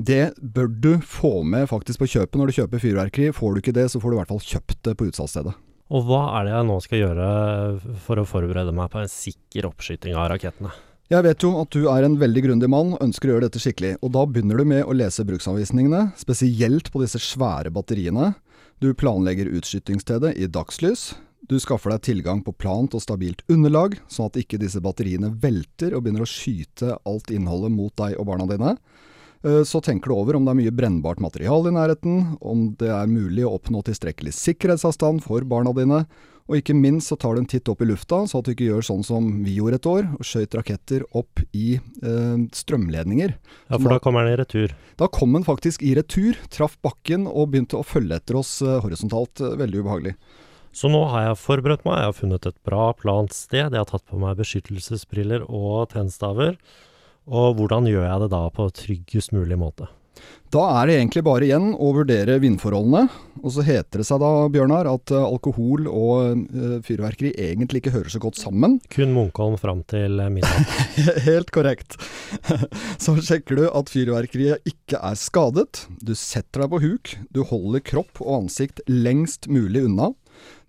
Det 0.00 0.32
bør 0.40 0.72
du 0.72 0.92
få 1.04 1.42
med 1.44 1.68
faktisk 1.68 2.00
på 2.00 2.12
kjøpet 2.16 2.40
når 2.40 2.48
du 2.48 2.60
kjøper 2.62 2.86
fyrverkeri. 2.88 3.32
Får 3.36 3.52
du 3.52 3.66
ikke 3.66 3.76
det, 3.76 3.90
så 3.92 4.00
får 4.00 4.08
du 4.08 4.16
i 4.16 4.24
hvert 4.24 4.32
fall 4.32 4.46
kjøpt 4.54 4.78
det 4.88 4.96
på 4.96 5.12
utsalgsstedet. 5.12 5.58
Og 5.88 6.04
hva 6.04 6.24
er 6.36 6.44
det 6.44 6.52
jeg 6.52 6.68
nå 6.68 6.76
skal 6.84 7.00
gjøre 7.00 7.28
for 8.04 8.20
å 8.20 8.26
forberede 8.28 8.74
meg 8.76 8.90
på 8.92 9.00
en 9.00 9.08
sikker 9.12 9.70
oppskyting 9.70 10.18
av 10.18 10.28
rakettene? 10.34 10.74
Jeg 11.08 11.24
vet 11.24 11.40
jo 11.40 11.54
at 11.62 11.72
du 11.72 11.86
er 11.88 12.04
en 12.04 12.18
veldig 12.20 12.42
grundig 12.44 12.68
mann 12.68 12.90
og 12.92 13.04
ønsker 13.06 13.30
å 13.30 13.32
gjøre 13.34 13.46
dette 13.46 13.62
skikkelig, 13.62 13.94
og 14.04 14.12
da 14.12 14.26
begynner 14.28 14.60
du 14.60 14.68
med 14.68 14.82
å 14.84 14.92
lese 14.92 15.24
bruksanvisningene, 15.24 16.10
spesielt 16.20 16.90
på 16.92 17.00
disse 17.00 17.20
svære 17.24 17.72
batteriene. 17.72 18.34
Du 18.84 18.90
planlegger 18.92 19.48
utskytingsstedet 19.56 20.34
i 20.36 20.50
dagslys. 20.52 21.14
Du 21.48 21.56
skaffer 21.56 21.94
deg 21.94 22.04
tilgang 22.04 22.42
på 22.44 22.52
plant 22.52 22.92
og 22.92 23.00
stabilt 23.00 23.40
underlag, 23.48 23.96
sånn 24.12 24.28
at 24.28 24.36
ikke 24.36 24.60
disse 24.60 24.82
batteriene 24.84 25.32
velter 25.40 25.96
og 25.96 26.04
begynner 26.04 26.26
å 26.26 26.28
skyte 26.28 26.98
alt 27.08 27.32
innholdet 27.32 27.72
mot 27.72 27.94
deg 27.96 28.18
og 28.20 28.28
barna 28.28 28.44
dine. 28.50 28.76
Eh, 29.46 29.62
så 29.68 29.82
tenker 29.84 30.10
du 30.10 30.16
over 30.16 30.38
om 30.38 30.46
det 30.46 30.54
er 30.54 30.60
mye 30.62 30.74
brennbart 30.74 31.22
materiale 31.22 31.70
i 31.70 31.76
nærheten, 31.76 32.24
om 32.40 32.72
det 32.80 32.90
er 32.94 33.10
mulig 33.10 33.46
å 33.46 33.54
oppnå 33.58 33.84
tilstrekkelig 33.86 34.34
sikkerhetsavstand 34.34 35.22
for 35.26 35.46
barna 35.48 35.74
dine, 35.76 36.04
og 36.48 36.56
ikke 36.56 36.72
minst 36.72 37.10
så 37.10 37.16
tar 37.20 37.36
du 37.36 37.42
en 37.42 37.48
titt 37.48 37.68
opp 37.68 37.82
i 37.84 37.88
lufta, 37.90 38.22
så 38.24 38.40
at 38.40 38.46
du 38.46 38.54
ikke 38.54 38.70
gjør 38.70 38.86
sånn 38.86 39.02
som 39.04 39.26
vi 39.44 39.58
gjorde 39.58 39.78
et 39.82 39.88
år, 39.90 40.06
og 40.16 40.24
skjøt 40.24 40.56
raketter 40.56 41.04
opp 41.20 41.42
i 41.52 41.76
eh, 41.76 42.38
strømledninger. 42.56 43.34
Ja, 43.68 43.76
for 43.76 43.92
da 43.92 44.00
kommer 44.02 44.24
den 44.24 44.32
i 44.32 44.40
retur? 44.40 44.72
Da 44.96 45.10
kom 45.12 45.36
den 45.36 45.44
faktisk 45.44 45.84
i 45.84 45.92
retur, 45.98 46.40
traff 46.48 46.78
bakken 46.84 47.28
og 47.28 47.52
begynte 47.52 47.76
å 47.76 47.84
følge 47.84 48.16
etter 48.16 48.40
oss 48.40 48.62
eh, 48.64 48.78
horisontalt. 48.80 49.44
Eh, 49.44 49.58
veldig 49.60 49.84
ubehagelig. 49.84 50.16
Så 50.72 50.88
nå 50.92 51.02
har 51.12 51.26
jeg 51.26 51.40
forberedt 51.42 51.84
meg, 51.84 52.00
jeg 52.00 52.08
har 52.08 52.16
funnet 52.16 52.48
et 52.48 52.58
bra 52.64 52.90
plant 52.96 53.36
sted, 53.36 53.68
jeg 53.68 53.82
har 53.82 53.88
tatt 53.88 54.08
på 54.08 54.20
meg 54.20 54.40
beskyttelsesbriller 54.40 55.44
og 55.44 55.90
tennstaver. 55.92 56.56
Og 57.28 57.58
hvordan 57.58 57.88
gjør 57.88 58.06
jeg 58.06 58.24
det 58.24 58.32
da 58.32 58.42
på 58.54 58.68
tryggest 58.72 59.34
mulig 59.36 59.58
måte? 59.60 59.88
Da 60.48 60.62
er 60.78 60.88
det 60.88 60.94
egentlig 60.96 61.22
bare 61.26 61.44
igjen 61.44 61.74
å 61.76 61.90
vurdere 61.92 62.38
vindforholdene. 62.40 63.04
Og 63.42 63.52
så 63.52 63.62
heter 63.66 64.00
det 64.00 64.06
seg 64.08 64.22
da, 64.22 64.30
Bjørnar, 64.50 64.88
at 64.88 65.12
uh, 65.12 65.26
alkohol 65.26 65.84
og 65.90 66.40
uh, 66.48 66.78
fyrverkeri 66.84 67.34
egentlig 67.36 67.82
ikke 67.82 67.92
hører 67.94 68.14
så 68.14 68.22
godt 68.22 68.40
sammen. 68.40 68.78
Kun 68.90 69.12
Munkholm 69.14 69.58
fram 69.60 69.84
til 69.92 70.16
midnatt. 70.32 70.72
Helt 71.28 71.52
korrekt. 71.54 71.98
så 73.04 73.18
sjekker 73.20 73.60
du 73.60 73.66
at 73.68 73.92
fyrverkeriet 73.92 74.64
ikke 74.72 75.02
er 75.04 75.20
skadet. 75.20 75.84
Du 76.00 76.16
setter 76.16 76.64
deg 76.64 76.72
på 76.72 76.82
huk. 76.86 77.14
Du 77.28 77.44
holder 77.52 77.84
kropp 77.84 78.24
og 78.24 78.40
ansikt 78.40 78.80
lengst 78.88 79.50
mulig 79.52 79.84
unna. 79.84 80.14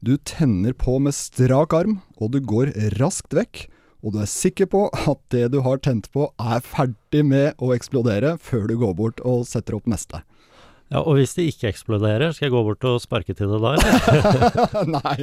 Du 0.03 0.17
tenner 0.27 0.75
på 0.75 0.99
med 0.99 1.15
strak 1.15 1.73
arm, 1.77 2.01
og 2.19 2.35
du 2.35 2.43
går 2.43 2.75
raskt 2.99 3.31
vekk 3.37 3.69
og 3.99 4.15
du 4.15 4.21
er 4.23 4.29
sikker 4.31 4.69
på 4.71 4.85
at 4.93 5.19
det 5.33 5.49
du 5.53 5.59
har 5.65 5.81
tent 5.83 6.07
på 6.13 6.29
er 6.39 6.63
ferdig 6.63 7.23
med 7.27 7.59
å 7.59 7.73
eksplodere 7.75 8.37
før 8.39 8.69
du 8.69 8.77
går 8.79 8.95
bort 8.95 9.23
og 9.27 9.47
setter 9.49 9.75
opp 9.75 9.89
neste. 9.91 10.21
Ja, 10.89 11.03
Og 11.03 11.19
hvis 11.19 11.35
det 11.37 11.45
ikke 11.51 11.69
eksploderer, 11.69 12.31
skal 12.33 12.47
jeg 12.47 12.53
gå 12.55 12.61
bort 12.65 12.85
og 12.89 12.97
sparke 13.03 13.35
til 13.37 13.51
det 13.51 13.59
da. 13.61 13.75
Nei, 14.95 15.17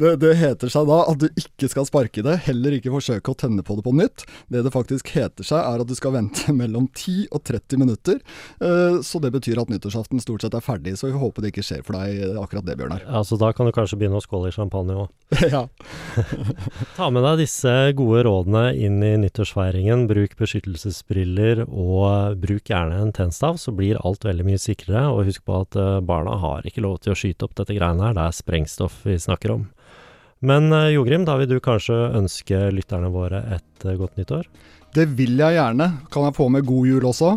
det, 0.00 0.16
det, 0.22 0.32
heter 0.40 0.72
seg 0.72 0.88
da 0.90 0.96
at 1.12 1.20
du 1.22 1.28
ikke 1.38 1.70
skal 1.70 1.86
sparke 1.86 2.24
det, 2.26 2.34
heller 2.48 2.74
ikke 2.74 2.90
forsøke 2.90 3.30
å 3.30 3.38
tenne 3.38 3.62
på 3.66 3.76
det 3.78 3.84
på 3.86 3.94
nytt. 3.94 4.24
Det 4.50 4.64
det 4.66 4.72
faktisk 4.74 5.12
heter 5.14 5.46
seg 5.46 5.62
er 5.62 5.84
at 5.84 5.90
du 5.90 5.94
skal 5.94 6.16
vente 6.16 6.54
mellom 6.60 6.88
10 6.90 7.28
og 7.30 7.44
30 7.46 7.82
minutter. 7.84 8.18
Uh, 8.58 8.98
så 9.06 9.20
det 9.22 9.30
betyr 9.36 9.60
at 9.62 9.70
nyttårsaften 9.70 10.22
stort 10.22 10.42
sett 10.42 10.56
er 10.58 10.64
ferdig, 10.64 10.96
så 10.98 11.12
vi 11.12 11.20
håper 11.20 11.46
det 11.46 11.54
ikke 11.54 11.66
skjer 11.68 11.86
for 11.86 12.00
deg 12.00 12.40
akkurat 12.40 12.66
det, 12.66 12.76
Bjørnar. 12.80 13.06
Ja, 13.06 13.22
Så 13.22 13.38
da 13.38 13.52
kan 13.54 13.70
du 13.70 13.74
kanskje 13.76 14.00
begynne 14.00 14.18
å 14.18 14.24
skåle 14.24 14.50
i 14.50 14.56
champagne 14.56 14.98
òg. 15.04 15.12
ja. 15.54 15.62
Ta 16.98 17.10
med 17.14 17.22
deg 17.26 17.44
disse 17.44 17.70
gode 17.94 18.24
rådene 18.26 18.66
inn 18.74 18.98
i 19.06 19.14
nyttårsfeiringen. 19.22 20.08
Bruk 20.10 20.34
beskyttelsesbriller, 20.42 21.64
og 21.70 22.42
bruk 22.42 22.66
gjerne 22.74 22.98
en 22.98 23.14
tennstav, 23.14 23.62
så 23.62 23.74
blir 23.74 24.02
alt 24.02 24.26
veldig 24.26 24.50
mye 24.50 24.60
sikrere 24.60 25.03
og 25.12 25.26
husk 25.28 25.44
på 25.46 25.60
at 25.64 25.76
eh, 25.80 26.00
barna 26.04 26.36
har 26.40 26.66
ikke 26.66 26.84
lov 26.84 27.00
til 27.04 27.14
å 27.14 27.18
skyte 27.18 27.46
opp 27.46 27.56
dette 27.58 27.76
greiene 27.76 28.06
her, 28.06 28.16
det 28.16 28.24
er 28.24 28.36
sprengstoff 28.36 29.02
vi 29.06 29.18
snakker 29.20 29.54
om. 29.56 29.66
Men 30.44 30.72
eh, 30.72 30.92
Jogrim, 30.94 31.24
da 31.28 31.38
vil 31.40 31.50
du 31.50 31.58
kanskje 31.64 31.96
ønske 32.18 32.66
lytterne 32.74 33.12
våre 33.14 33.44
et 33.56 33.86
eh, 33.86 33.98
godt 34.00 34.18
nyttår? 34.20 34.48
Det 34.94 35.08
vil 35.18 35.38
jeg 35.40 35.56
gjerne. 35.56 35.90
Kan 36.14 36.28
jeg 36.28 36.36
få 36.36 36.50
med 36.52 36.66
god 36.68 36.90
jul 36.90 37.08
også? 37.10 37.36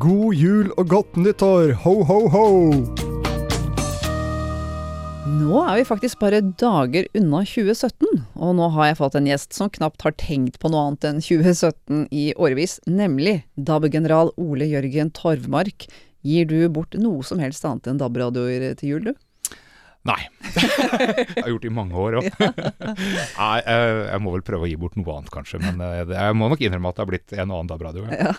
God 0.00 0.34
jul 0.36 0.72
og 0.76 0.88
godt 0.90 1.20
nyttår! 1.20 1.76
Ho, 1.84 2.00
ho, 2.08 2.22
ho! 2.32 2.46
Nå 5.26 5.60
er 5.62 5.80
vi 5.80 5.86
faktisk 5.86 6.20
bare 6.22 6.40
dager 6.58 7.06
unna 7.18 7.40
2017, 7.46 8.06
og 8.34 8.50
nå 8.58 8.66
har 8.74 8.90
jeg 8.90 8.98
fått 8.98 9.16
en 9.18 9.28
gjest 9.28 9.56
som 9.56 9.70
knapt 9.72 10.04
har 10.06 10.14
tenkt 10.18 10.58
på 10.62 10.70
noe 10.72 10.88
annet 10.88 11.06
enn 11.08 11.22
2017 11.22 12.06
i 12.14 12.28
årevis, 12.38 12.78
nemlig 12.86 13.40
DAB-general 13.54 14.32
Ole 14.40 14.68
Jørgen 14.70 15.12
Torvmark, 15.14 15.88
Gir 16.26 16.50
du 16.50 16.58
bort 16.72 16.96
noe 16.98 17.22
som 17.26 17.40
helst 17.42 17.64
annet 17.68 17.86
enn 17.90 18.02
DAB-radioer 18.02 18.72
til 18.80 18.96
jul, 18.96 19.10
du? 19.12 19.26
Nei. 20.06 20.20
jeg 20.54 21.42
har 21.42 21.48
gjort 21.50 21.64
det 21.64 21.70
i 21.70 21.74
mange 21.74 21.98
år 21.98 22.18
òg. 22.20 22.26
Nei, 23.40 23.56
jeg 23.66 24.20
må 24.22 24.32
vel 24.36 24.44
prøve 24.46 24.66
å 24.66 24.70
gi 24.70 24.76
bort 24.78 24.94
noe 24.98 25.16
annet, 25.16 25.32
kanskje. 25.34 25.60
Men 25.64 25.82
eh, 25.82 26.12
jeg 26.12 26.36
må 26.38 26.50
nok 26.52 26.62
innrømme 26.62 26.92
at 26.92 26.98
det 26.98 27.02
har 27.02 27.10
blitt 27.10 27.34
en 27.34 27.50
og 27.50 27.58
annen 27.58 27.70
DAB-radio. 27.72 28.06
Ja. 28.14 28.34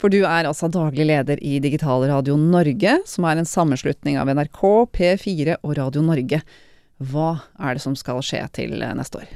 For 0.00 0.14
du 0.14 0.20
er 0.22 0.46
altså 0.46 0.70
daglig 0.72 1.08
leder 1.10 1.42
i 1.42 1.56
Digitalradio 1.64 2.36
Norge, 2.40 2.98
som 3.10 3.26
er 3.28 3.42
en 3.42 3.48
sammenslutning 3.48 4.20
av 4.20 4.30
NRK, 4.30 4.62
P4 4.94 5.58
og 5.62 5.76
Radio 5.80 6.04
Norge. 6.06 6.42
Hva 7.02 7.30
er 7.58 7.74
det 7.74 7.82
som 7.82 7.98
skal 7.98 8.22
skje 8.24 8.44
til 8.54 8.78
neste 8.78 9.24
år? 9.24 9.34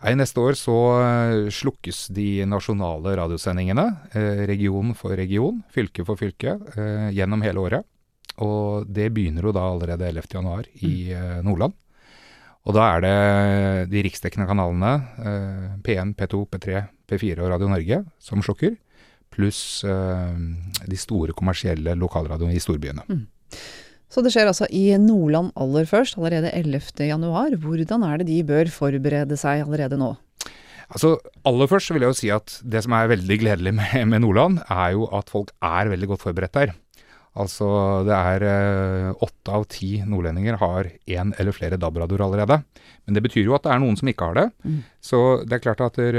Nei, 0.00 0.14
Neste 0.16 0.40
år 0.40 0.56
så 0.56 0.74
eh, 0.96 1.50
slukkes 1.52 2.06
de 2.16 2.46
nasjonale 2.48 3.12
radiosendingene, 3.18 3.84
eh, 4.16 4.44
region 4.48 4.94
for 4.96 5.12
region, 5.16 5.58
fylke 5.72 6.06
for 6.08 6.16
fylke, 6.16 6.54
eh, 6.72 7.10
gjennom 7.12 7.44
hele 7.44 7.60
året. 7.60 7.88
Og 8.40 8.88
det 8.88 9.10
begynner 9.12 9.44
jo 9.44 9.52
da 9.52 9.66
allerede 9.68 10.08
11.1 10.08 10.70
i 10.86 11.12
mm. 11.12 11.42
Nordland. 11.44 11.76
Og 12.64 12.76
da 12.76 12.86
er 12.94 13.04
det 13.04 13.90
de 13.92 14.02
riksdekkende 14.04 14.46
kanalene, 14.48 14.92
P1, 15.84 16.14
P2, 16.16 16.40
P3, 16.48 16.80
P4 17.08 17.40
og 17.40 17.50
Radio 17.52 17.68
Norge, 17.68 17.98
som 18.20 18.44
slukker. 18.44 18.76
pluss 19.30 19.84
de 19.84 20.96
store 20.98 21.32
kommersielle 21.36 21.94
lokalradioene 21.96 22.56
i 22.56 22.62
storbyene. 22.62 23.04
Mm. 23.08 23.26
Så 24.10 24.24
det 24.26 24.32
skjer 24.34 24.50
altså 24.50 24.66
i 24.74 24.88
Nordland 24.98 25.52
aller 25.54 25.86
først, 25.86 26.18
allerede 26.18 26.50
11. 26.50 27.06
januar. 27.06 27.54
Hvordan 27.62 28.02
er 28.08 28.18
det 28.18 28.26
de 28.26 28.42
bør 28.46 28.70
forberede 28.74 29.38
seg 29.38 29.62
allerede 29.62 30.00
nå? 30.00 30.16
Altså, 30.90 31.14
Aller 31.46 31.70
først 31.70 31.92
vil 31.94 32.02
jeg 32.02 32.10
jo 32.10 32.18
si 32.18 32.30
at 32.34 32.56
det 32.66 32.82
som 32.82 32.94
er 32.98 33.12
veldig 33.12 33.36
gledelig 33.38 33.72
med, 33.78 33.92
med 34.10 34.24
Nordland, 34.24 34.58
er 34.66 34.96
jo 34.96 35.06
at 35.14 35.30
folk 35.30 35.52
er 35.62 35.92
veldig 35.92 36.10
godt 36.10 36.24
forberedt 36.26 36.58
der. 36.58 36.72
Altså 37.38 37.66
det 38.02 38.16
er 38.16 39.12
åtte 39.22 39.54
av 39.54 39.64
ti 39.70 40.00
nordlendinger 40.02 40.56
har 40.58 40.88
én 41.06 41.30
eller 41.38 41.54
flere 41.54 41.78
DAB-radioer 41.78 42.24
allerede. 42.26 42.56
Men 43.06 43.14
det 43.14 43.22
betyr 43.22 43.46
jo 43.46 43.54
at 43.54 43.62
det 43.68 43.70
er 43.70 43.78
noen 43.84 43.94
som 44.00 44.10
ikke 44.10 44.32
har 44.32 44.34
det. 44.34 44.46
Mm. 44.66 44.80
Så 44.98 45.20
det 45.46 45.54
er 45.54 45.62
klart 45.62 45.84
at 45.86 46.00
der, 46.00 46.18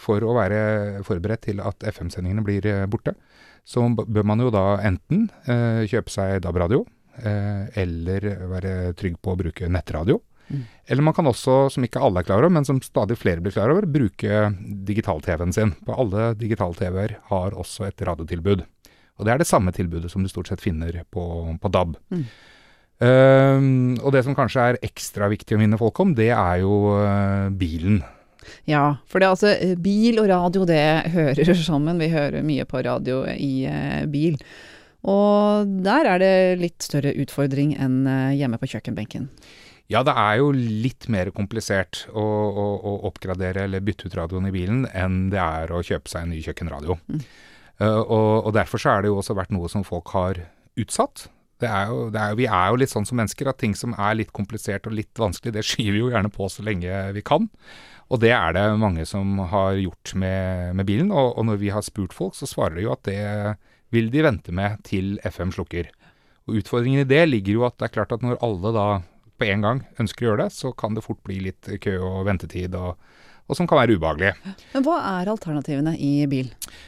for 0.00 0.24
å 0.24 0.36
være 0.38 1.04
forberedt 1.04 1.44
til 1.50 1.60
at 1.60 1.84
FM-sendingene 1.92 2.44
blir 2.46 2.70
borte, 2.88 3.12
så 3.64 3.86
bør 3.96 4.26
man 4.28 4.42
jo 4.44 4.52
da 4.52 4.76
enten 4.84 5.26
eh, 5.48 5.84
kjøpe 5.88 6.12
seg 6.12 6.42
DAB-radio, 6.44 6.84
eh, 7.22 7.66
eller 7.80 8.28
være 8.50 8.94
trygg 8.98 9.16
på 9.24 9.32
å 9.32 9.40
bruke 9.40 9.70
nettradio. 9.72 10.20
Mm. 10.52 10.64
Eller 10.92 11.06
man 11.06 11.14
kan 11.16 11.28
også, 11.30 11.70
som 11.72 11.84
ikke 11.86 12.02
alle 12.04 12.20
er 12.20 12.28
klar 12.28 12.44
over, 12.44 12.52
men 12.52 12.66
som 12.68 12.82
stadig 12.84 13.16
flere 13.16 13.40
blir 13.40 13.54
klar 13.54 13.72
over, 13.72 13.88
bruke 13.88 14.48
digital-TV-en 14.84 15.54
sin. 15.56 15.72
På 15.86 15.96
alle 16.04 16.34
digital-TV-er 16.36 17.18
har 17.30 17.56
også 17.56 17.88
et 17.88 18.04
radiotilbud. 18.04 18.66
Og 19.14 19.26
det 19.26 19.32
er 19.32 19.40
det 19.40 19.48
samme 19.48 19.72
tilbudet 19.72 20.10
som 20.12 20.24
du 20.24 20.28
stort 20.28 20.50
sett 20.50 20.62
finner 20.62 21.00
på, 21.14 21.24
på 21.60 21.72
DAB. 21.72 21.96
Mm. 22.12 22.26
Um, 23.04 23.96
og 24.04 24.12
det 24.14 24.22
som 24.26 24.36
kanskje 24.38 24.68
er 24.70 24.82
ekstra 24.86 25.26
viktig 25.32 25.56
å 25.56 25.60
minne 25.60 25.78
folk 25.80 25.98
om, 26.02 26.12
det 26.14 26.30
er 26.34 26.60
jo 26.62 26.94
uh, 26.94 27.50
bilen. 27.54 28.02
Ja, 28.70 28.84
for 29.10 29.22
det 29.22 29.32
altså 29.32 29.54
bil 29.80 30.20
og 30.22 30.30
radio 30.30 30.68
det 30.68 30.84
hører 31.14 31.54
sammen. 31.70 32.00
Vi 32.02 32.12
hører 32.12 32.46
mye 32.46 32.66
på 32.68 32.84
radio 32.84 33.22
i 33.32 33.66
eh, 33.70 34.06
bil. 34.10 34.38
Og 35.04 35.68
der 35.84 36.08
er 36.08 36.22
det 36.22 36.34
litt 36.62 36.84
større 36.84 37.12
utfordring 37.20 37.74
enn 37.76 38.04
eh, 38.08 38.36
hjemme 38.40 38.60
på 38.60 38.70
kjøkkenbenken. 38.72 39.28
Ja, 39.92 40.00
det 40.00 40.14
er 40.16 40.38
jo 40.40 40.48
litt 40.54 41.10
mer 41.12 41.28
komplisert 41.36 42.06
å, 42.08 42.22
å, 42.22 42.64
å, 42.80 42.92
oppgradere 43.10 43.66
eller 43.66 43.84
bytte 43.84 44.08
ut 44.08 44.16
radioen 44.16 44.48
i 44.48 44.54
bilen 44.54 44.86
enn 44.96 45.28
det 45.32 45.42
er 45.42 45.74
å 45.76 45.82
kjøpe 45.84 46.08
seg 46.08 46.24
en 46.24 46.32
ny 46.32 46.40
kjøkkenradio. 46.44 46.96
Mm. 47.04 47.20
Uh, 47.82 48.00
og, 48.00 48.30
og, 48.46 48.50
derfor 48.56 48.80
så 48.80 48.94
er 48.94 49.04
det 49.04 49.10
jo 49.10 49.18
også 49.20 49.36
vært 49.36 49.52
noe 49.52 49.68
som 49.68 49.84
folk 49.84 50.14
har 50.14 50.40
utsatt. 50.80 51.26
Det 51.60 51.68
er 51.68 51.90
jo, 51.92 52.06
det 52.14 52.22
er 52.22 52.38
vi 52.38 52.46
er 52.48 52.70
jo 52.72 52.80
litt 52.80 52.92
sånn 52.92 53.06
som 53.08 53.20
mennesker 53.20 53.50
at 53.50 53.60
ting 53.60 53.76
som 53.76 53.92
er 53.92 54.16
litt 54.16 54.32
komplisert 54.34 54.88
og 54.88 54.96
litt 54.96 55.20
vanskelig, 55.20 55.52
det 55.54 55.66
skyver 55.66 55.98
vi 55.98 56.00
jo 56.00 56.10
gjerne 56.14 56.32
på 56.32 56.48
så 56.50 56.64
lenge 56.64 57.04
vi 57.14 57.24
kan. 57.26 57.50
Og 58.12 58.20
det 58.20 58.32
er 58.36 58.54
det 58.56 58.64
mange 58.80 59.06
som 59.08 59.38
har 59.50 59.78
gjort 59.80 60.14
med, 60.20 60.74
med 60.76 60.88
bilen. 60.88 61.10
Og, 61.12 61.32
og, 61.38 61.46
når 61.48 61.60
vi 61.62 61.72
har 61.72 61.84
spurt 61.84 62.14
folk, 62.16 62.36
så 62.36 62.48
svarer 62.48 62.76
de 62.78 62.86
jo 62.86 62.92
at 62.94 63.04
det 63.08 63.22
vil 63.94 64.10
de 64.12 64.24
vente 64.26 64.54
med 64.54 64.82
til 64.86 65.16
FM 65.24 65.54
slukker. 65.54 65.90
Og 66.44 66.60
Utfordringen 66.60 67.04
i 67.04 67.08
det 67.08 67.24
ligger 67.30 67.60
jo 67.60 67.66
at 67.68 67.78
det 67.80 67.88
er 67.88 67.94
klart 67.96 68.12
at 68.12 68.24
når 68.24 68.40
alle 68.44 68.74
da 68.76 68.88
på 69.40 69.48
en 69.48 69.64
gang 69.64 69.84
ønsker 70.02 70.26
å 70.26 70.28
gjøre 70.30 70.44
det, 70.44 70.56
så 70.56 70.74
kan 70.76 70.94
det 70.94 71.04
fort 71.06 71.22
bli 71.26 71.40
litt 71.48 71.70
kø 71.82 71.96
og 72.04 72.24
ventetid. 72.28 72.76
og 72.78 72.98
og 73.44 73.58
som 73.58 73.66
kan 73.68 73.76
være 73.76 73.98
ubehagelig. 73.98 74.30
Men 74.72 74.84
hva 74.86 74.94
er 75.20 75.28
alternativene 75.28 75.92
i 76.00 76.24
bil? 76.30 76.46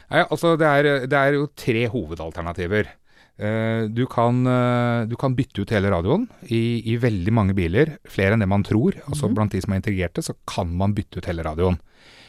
Nei, 0.09 0.23
altså 0.23 0.55
det 0.57 0.65
er, 0.65 0.87
det 1.09 1.19
er 1.19 1.37
jo 1.37 1.49
tre 1.53 1.83
hovedalternativer. 1.93 2.89
Eh, 3.37 3.85
du 3.93 4.05
kan, 4.09 4.47
eh, 4.49 5.05
du 5.05 5.15
kan, 5.15 5.35
bytte 5.37 5.61
ut 5.61 5.71
hele 5.71 5.91
radioen 5.93 6.25
i, 6.49 6.81
i, 6.89 6.97
veldig 6.97 7.33
mange 7.33 7.53
biler, 7.57 7.97
flere 8.09 8.33
enn 8.33 8.41
det 8.41 8.49
man 8.49 8.65
tror. 8.65 8.97
Altså 9.05 9.29
mm. 9.29 9.37
Blant 9.37 9.53
de 9.53 9.61
som 9.61 9.75
er 9.75 9.81
integrerte, 9.83 10.25
så 10.25 10.33
kan 10.49 10.71
man 10.73 10.95
bytte 10.97 11.21
ut 11.21 11.29
hele 11.29 11.45
radioen. 11.45 11.77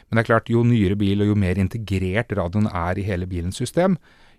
Men 0.08 0.18
det 0.18 0.24
er 0.24 0.30
klart, 0.30 0.52
jo 0.52 0.64
nyere 0.64 0.96
bil 1.00 1.24
og 1.24 1.32
jo 1.32 1.36
mer 1.36 1.60
integrert 1.60 2.32
radioen 2.36 2.68
er 2.68 3.00
i 3.00 3.06
hele 3.08 3.28
bilens 3.28 3.60
system, 3.60 3.96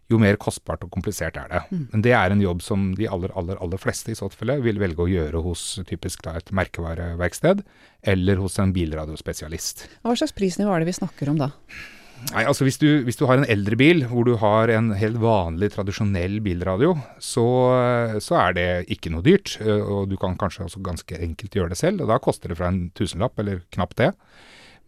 jo 0.10 0.18
mer 0.22 0.40
kostbart 0.42 0.82
og 0.86 0.90
komplisert 0.94 1.38
er 1.38 1.50
det. 1.52 1.62
Mm. 1.70 1.84
Men 1.92 2.06
det 2.06 2.14
er 2.18 2.34
en 2.34 2.42
jobb 2.42 2.64
som 2.66 2.88
de 2.98 3.06
aller, 3.10 3.34
aller, 3.38 3.60
aller 3.62 3.82
fleste 3.82 4.14
i 4.14 4.18
så 4.18 4.30
tilfelle 4.30 4.58
vil 4.66 4.82
velge 4.82 5.06
å 5.06 5.10
gjøre 5.10 5.44
hos 5.46 5.68
typisk 5.90 6.26
da, 6.26 6.36
et 6.38 6.50
merkevareverksted, 6.54 7.62
eller 8.14 8.42
hos 8.42 8.58
en 8.62 8.74
bilradiospesialist. 8.74 9.86
Hva 10.02 10.18
slags 10.18 10.34
prisnivå 10.38 10.74
er 10.74 10.82
det 10.82 10.90
vi 10.90 10.98
snakker 11.02 11.30
om 11.34 11.42
da? 11.42 11.54
Nei, 12.30 12.44
altså 12.46 12.66
hvis 12.68 12.78
du, 12.82 12.88
hvis 13.08 13.18
du, 13.18 13.24
har 13.30 13.40
en 13.40 13.48
eldre 13.50 13.78
bil 13.80 14.04
hvor 14.10 14.28
du 14.28 14.36
har 14.42 14.70
en 14.74 14.92
helt 15.00 15.18
vanlig, 15.22 15.72
tradisjonell 15.74 16.38
bilradio, 16.46 16.94
så, 17.18 17.46
så, 18.22 18.38
er 18.44 18.56
det 18.58 18.68
ikke 18.94 19.14
noe 19.14 19.26
dyrt. 19.26 19.56
Eh, 19.64 19.82
og 19.82 20.12
du 20.12 20.18
kan 20.20 20.38
kanskje 20.40 20.68
også 20.68 20.84
ganske 20.86 21.18
enkelt 21.18 21.58
gjøre 21.58 21.74
det 21.74 21.80
selv. 21.80 22.04
og 22.04 22.12
Da 22.12 22.20
koster 22.22 22.52
det 22.52 22.60
fra 22.60 22.70
en 22.70 22.90
tusenlapp, 22.98 23.40
eller 23.42 23.64
knapt 23.74 23.98
det. 24.04 24.12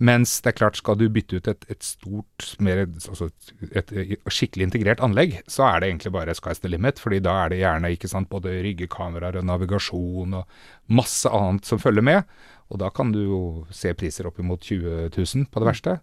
Mens 0.02 0.34
det 0.42 0.50
er 0.50 0.58
klart, 0.58 0.80
skal 0.80 0.98
du 0.98 1.06
bytte 1.14 1.38
ut 1.38 1.48
et, 1.52 1.66
et 1.70 1.84
stort, 1.86 2.46
mer, 2.64 2.88
altså 2.90 3.28
et, 3.70 3.92
et, 3.94 4.16
skikkelig 4.34 4.66
integrert 4.66 5.04
anlegg, 5.06 5.36
så 5.46 5.68
er 5.68 5.82
det 5.82 5.92
egentlig 5.92 6.14
bare 6.16 6.34
sky's 6.38 6.62
the 6.64 6.72
limit. 6.72 7.00
fordi 7.00 7.20
da 7.22 7.36
er 7.44 7.54
det 7.54 7.60
gjerne 7.62 7.92
ikke 7.94 8.10
sant, 8.10 8.30
både 8.32 8.56
ryggekameraer 8.66 9.38
og 9.38 9.46
navigasjon 9.46 10.40
og 10.40 10.56
masse 10.90 11.30
annet 11.30 11.70
som 11.70 11.82
følger 11.82 12.06
med. 12.06 12.26
Og 12.74 12.82
da 12.82 12.90
kan 12.90 13.14
du 13.14 13.22
jo 13.22 13.42
se 13.70 13.94
priser 13.94 14.26
opp 14.26 14.40
imot 14.42 14.66
20 14.66 15.12
000 15.14 15.52
på 15.52 15.62
det 15.62 15.70
verste. 15.70 16.00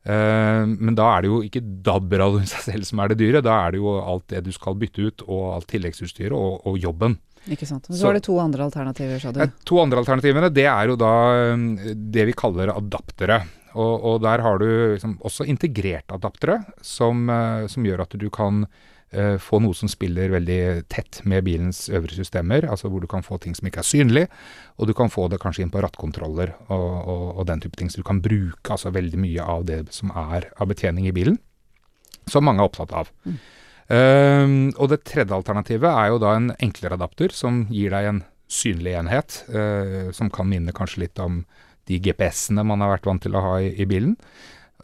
Uh, 0.00 0.64
men 0.80 0.96
da 0.96 1.10
er 1.12 1.24
det 1.24 1.28
jo 1.28 1.40
ikke 1.44 1.60
DAB-radioen 1.60 2.46
i 2.46 2.48
seg 2.48 2.62
selv 2.64 2.88
som 2.88 3.02
er 3.02 3.12
det 3.12 3.18
dyre, 3.20 3.42
da 3.44 3.58
er 3.66 3.74
det 3.74 3.82
jo 3.82 3.98
alt 4.00 4.26
det 4.32 4.46
du 4.46 4.52
skal 4.54 4.78
bytte 4.80 5.10
ut, 5.10 5.24
og 5.28 5.42
alt 5.58 5.68
tilleggsutstyret, 5.72 6.36
og, 6.36 6.62
og 6.68 6.78
jobben. 6.80 7.18
Ikke 7.48 7.68
sant. 7.68 7.88
Så, 7.88 7.98
så 8.00 8.08
var 8.08 8.16
det 8.16 8.24
to 8.26 8.36
andre 8.40 8.66
alternativer, 8.68 9.20
sa 9.20 9.32
du. 9.32 9.40
To 9.68 9.80
andre 9.82 10.02
alternativene, 10.02 10.52
det 10.52 10.66
er 10.68 10.92
jo 10.92 10.98
da 11.00 11.14
um, 11.54 11.72
det 12.12 12.28
vi 12.30 12.36
kaller 12.36 12.72
adaptere. 12.74 13.42
Og, 13.70 13.92
og 14.10 14.22
der 14.24 14.42
har 14.42 14.58
du 14.58 14.66
liksom 14.66 15.18
også 15.24 15.46
integrerte 15.48 16.16
adaptere, 16.16 16.58
som, 16.84 17.28
uh, 17.30 17.68
som 17.70 17.86
gjør 17.86 18.04
at 18.04 18.16
du 18.20 18.28
kan 18.32 18.64
få 19.42 19.58
noe 19.58 19.74
som 19.74 19.90
spiller 19.90 20.30
veldig 20.30 20.86
tett 20.92 21.20
med 21.26 21.42
bilens 21.42 21.88
øvrige 21.90 22.20
systemer, 22.20 22.62
altså 22.70 22.86
hvor 22.86 23.02
du 23.02 23.08
kan 23.10 23.24
få 23.26 23.40
ting 23.42 23.56
som 23.58 23.66
ikke 23.66 23.82
er 23.82 23.88
synlig, 23.88 24.22
og 24.78 24.86
du 24.86 24.94
kan 24.94 25.10
få 25.10 25.24
det 25.32 25.40
kanskje 25.42 25.64
inn 25.64 25.72
på 25.74 25.82
rattkontroller 25.82 26.52
og, 26.68 26.90
og, 27.00 27.24
og 27.40 27.48
den 27.48 27.64
type 27.64 27.74
ting. 27.80 27.90
Så 27.90 27.98
du 27.98 28.06
kan 28.06 28.22
bruke 28.22 28.76
altså 28.76 28.92
veldig 28.94 29.18
mye 29.18 29.46
av 29.56 29.66
det 29.66 29.80
som 29.96 30.12
er 30.14 30.46
av 30.54 30.70
betjening 30.70 31.08
i 31.10 31.14
bilen, 31.16 31.40
som 32.30 32.46
mange 32.46 32.62
er 32.62 32.70
opptatt 32.70 32.94
av. 32.94 33.10
Mm. 33.26 33.40
Uh, 33.90 34.70
og 34.78 34.92
det 34.92 35.00
tredje 35.08 35.34
alternativet 35.34 35.90
er 35.90 36.12
jo 36.12 36.20
da 36.22 36.36
en 36.38 36.52
enklere 36.62 36.94
adapter 36.94 37.34
som 37.34 37.64
gir 37.74 37.90
deg 37.90 38.06
en 38.06 38.22
synlig 38.50 38.94
enhet, 39.00 39.40
uh, 39.50 40.14
som 40.14 40.30
kan 40.30 40.46
minne 40.50 40.74
kanskje 40.76 41.08
litt 41.08 41.18
om 41.22 41.42
de 41.90 41.98
GPS-ene 41.98 42.62
man 42.66 42.84
har 42.84 42.92
vært 42.94 43.08
vant 43.10 43.24
til 43.24 43.34
å 43.34 43.42
ha 43.42 43.56
i, 43.64 43.72
i 43.82 43.88
bilen. 43.90 44.14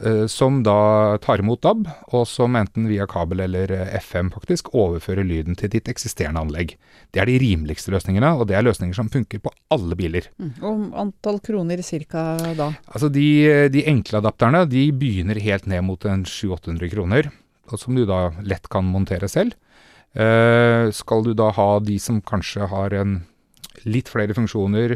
Eh, 0.01 0.27
som 0.27 0.59
da 0.63 1.17
tar 1.17 1.41
imot 1.41 1.63
DAB, 1.65 1.87
og 2.13 2.27
som 2.29 2.55
enten 2.59 2.85
via 2.89 3.07
kabel 3.09 3.41
eller 3.47 3.71
eh, 3.73 3.95
FM 3.97 4.29
faktisk 4.35 4.69
overfører 4.77 5.25
lyden 5.25 5.57
til 5.57 5.71
ditt 5.73 5.89
eksisterende 5.89 6.43
anlegg. 6.43 6.75
Det 7.09 7.23
er 7.23 7.29
de 7.29 7.39
rimeligste 7.41 7.93
løsningene, 7.95 8.29
og 8.37 8.45
det 8.49 8.59
er 8.59 8.67
løsninger 8.67 8.93
som 8.93 9.09
funker 9.09 9.41
på 9.41 9.53
alle 9.73 9.97
biler. 9.97 10.29
Mm. 10.37 10.51
Og 10.61 10.83
antall 11.01 11.41
kroner 11.41 11.81
ca. 11.81 12.27
da? 12.59 12.69
Altså 12.91 13.09
de, 13.09 13.27
de, 13.73 13.85
enkle 13.89 14.21
adapterne 14.21 14.67
de 14.69 14.85
begynner 14.93 15.41
helt 15.41 15.65
ned 15.65 15.81
mot 15.87 16.05
700-800 16.05 16.93
kroner, 16.93 17.31
som 17.73 17.97
du 17.97 18.05
da 18.05 18.27
lett 18.45 18.69
kan 18.69 18.85
montere 18.85 19.29
selv. 19.31 19.57
Uh, 20.17 20.87
skal 20.95 21.25
du 21.25 21.33
da 21.37 21.51
ha 21.53 21.67
de 21.83 21.97
som 22.01 22.21
kanskje 22.25 22.69
har 22.71 22.93
en 22.95 23.19
litt 23.85 24.09
flere 24.09 24.33
funksjoner, 24.33 24.95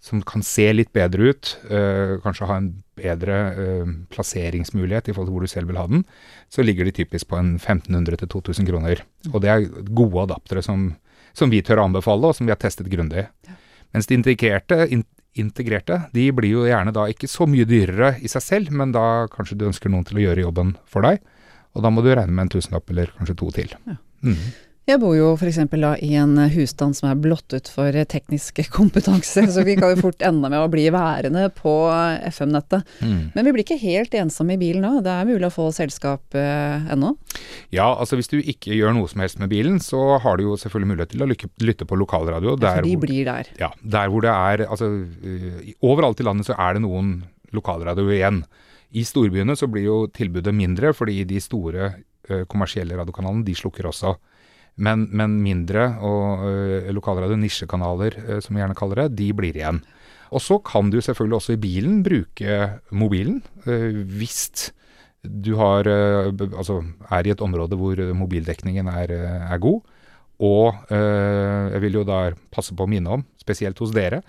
som 0.00 0.22
kan 0.24 0.42
se 0.44 0.64
litt 0.72 0.92
bedre 0.96 1.30
ut, 1.30 1.52
øh, 1.68 2.16
kanskje 2.24 2.48
ha 2.48 2.56
en 2.56 2.70
bedre 2.96 3.36
øh, 3.52 3.90
plasseringsmulighet 4.12 5.10
i 5.10 5.14
forhold 5.14 5.28
til 5.28 5.36
hvor 5.36 5.44
du 5.44 5.52
selv 5.52 5.68
vil 5.68 5.80
ha 5.80 5.86
den, 5.90 6.06
så 6.48 6.64
ligger 6.64 6.88
de 6.88 6.94
typisk 6.96 7.28
på 7.28 7.36
en 7.36 7.58
1500-2000 7.58 8.68
kroner. 8.68 9.04
Og 9.32 9.42
det 9.44 9.52
er 9.52 9.66
gode 9.92 10.24
adaptere 10.24 10.64
som, 10.64 10.94
som, 11.36 11.52
vi 11.52 11.60
tør 11.64 11.82
å 11.82 11.88
anbefale, 11.90 12.30
og 12.30 12.38
som 12.38 12.48
vi 12.48 12.54
har 12.54 12.60
testet 12.60 12.88
grundig. 12.92 13.26
Ja. 13.48 13.58
Mens 13.92 14.08
de 14.08 14.16
integrerte, 14.16 14.86
in, 14.88 15.04
integrerte, 15.36 16.00
de 16.16 16.30
blir 16.32 16.56
jo 16.56 16.64
gjerne 16.68 16.96
da 16.96 17.04
ikke 17.12 17.28
så 17.28 17.44
mye 17.50 17.68
dyrere 17.68 18.14
i 18.24 18.30
seg 18.32 18.46
selv, 18.46 18.72
men 18.72 18.96
da 18.96 19.28
kanskje 19.32 19.60
du 19.60 19.68
ønsker 19.68 19.92
noen 19.92 20.08
til 20.08 20.20
å 20.20 20.24
gjøre 20.24 20.48
jobben 20.48 20.74
for 20.88 21.04
deg. 21.04 21.20
Og 21.76 21.84
da 21.84 21.92
må 21.92 22.02
du 22.02 22.08
regne 22.14 22.32
med 22.32 22.48
en 22.48 22.56
tusenlapp 22.56 22.88
eller 22.90 23.12
kanskje 23.18 23.36
to 23.38 23.52
til. 23.60 23.76
Ja. 23.84 24.00
Mm. 24.24 24.40
Jeg 24.90 24.98
bor 24.98 25.12
jo 25.14 25.28
f.eks. 25.36 25.58
i 26.02 26.10
en 26.18 26.38
husstand 26.50 26.96
som 26.98 27.10
er 27.10 27.18
blottet 27.22 27.68
for 27.70 27.94
teknisk 28.10 28.58
kompetanse, 28.74 29.44
så 29.54 29.62
vi 29.66 29.76
kan 29.78 29.92
jo 29.92 30.00
fort 30.00 30.22
ende 30.26 30.50
med 30.50 30.58
å 30.58 30.70
bli 30.72 30.88
værende 30.90 31.44
på 31.54 31.74
FM-nettet. 32.26 32.88
Mm. 32.98 33.20
Men 33.36 33.46
vi 33.46 33.52
blir 33.54 33.66
ikke 33.66 33.78
helt 33.82 34.16
ensomme 34.18 34.56
i 34.56 34.60
bilen 34.60 34.82
nå, 34.82 35.02
det 35.04 35.12
er 35.14 35.28
mulig 35.28 35.46
å 35.46 35.52
få 35.54 35.68
selskap 35.76 36.34
eh, 36.38 36.90
ennå? 36.90 37.12
Ja, 37.74 37.86
altså 37.92 38.18
hvis 38.18 38.32
du 38.32 38.40
ikke 38.40 38.74
gjør 38.74 38.96
noe 38.96 39.10
som 39.10 39.22
helst 39.22 39.38
med 39.42 39.52
bilen, 39.52 39.78
så 39.84 40.18
har 40.24 40.40
du 40.40 40.48
jo 40.48 40.56
selvfølgelig 40.58 40.92
mulighet 40.94 41.14
til 41.14 41.26
å 41.26 41.30
lytte 41.68 41.86
på 41.86 42.00
lokalradio. 42.00 42.56
Ja, 42.56 42.74
for 42.80 42.88
de 42.88 42.96
blir 43.04 43.28
der? 43.28 43.52
Ja, 43.60 43.70
der 43.80 44.10
hvor 44.10 44.24
det 44.24 44.34
er 44.34 44.66
Altså 44.70 44.88
overalt 45.86 46.20
i 46.20 46.26
landet 46.26 46.48
så 46.48 46.56
er 46.58 46.76
det 46.76 46.82
noen 46.82 47.20
lokalradio 47.54 48.10
igjen. 48.10 48.42
I 48.96 49.04
storbyene 49.06 49.54
så 49.58 49.68
blir 49.70 49.86
jo 49.86 50.00
tilbudet 50.10 50.54
mindre, 50.54 50.90
fordi 50.96 51.22
de 51.28 51.38
store 51.42 51.92
kommersielle 52.50 52.98
radiokanalene 52.98 53.46
de 53.46 53.54
slukker 53.58 53.88
også. 53.90 54.14
Men, 54.76 55.08
men 55.12 55.38
mindre 55.42 55.86
og 56.06 56.44
ø, 56.46 56.92
lokalradio, 56.94 57.36
nisjekanaler 57.40 58.16
ø, 58.22 58.40
som 58.44 58.56
vi 58.56 58.62
gjerne 58.62 58.76
kaller 58.78 59.02
det, 59.02 59.08
de 59.18 59.30
blir 59.36 59.56
igjen. 59.58 59.82
Og 60.30 60.40
så 60.44 60.60
kan 60.62 60.92
du 60.92 61.00
selvfølgelig 61.02 61.40
også 61.40 61.56
i 61.56 61.60
bilen 61.60 62.02
bruke 62.06 62.60
mobilen. 62.94 63.42
hvis 63.64 64.70
du 65.22 65.54
har, 65.60 65.86
eh, 65.86 66.32
altså, 66.56 66.80
er 67.10 67.26
i 67.26 67.32
et 67.34 67.42
område 67.44 67.76
hvor 67.76 67.98
mobildekningen 68.16 68.88
er, 68.88 69.12
eh, 69.12 69.52
er 69.52 69.58
god. 69.58 69.80
Og 70.40 70.74
eh, 70.88 71.66
jeg 71.74 71.80
vil 71.84 71.98
jo 72.00 72.04
da 72.08 72.30
passe 72.52 72.72
på 72.72 72.86
å 72.86 72.88
minne 72.88 73.18
om, 73.18 73.24
spesielt 73.36 73.78
hos 73.78 73.92
dere, 73.92 74.22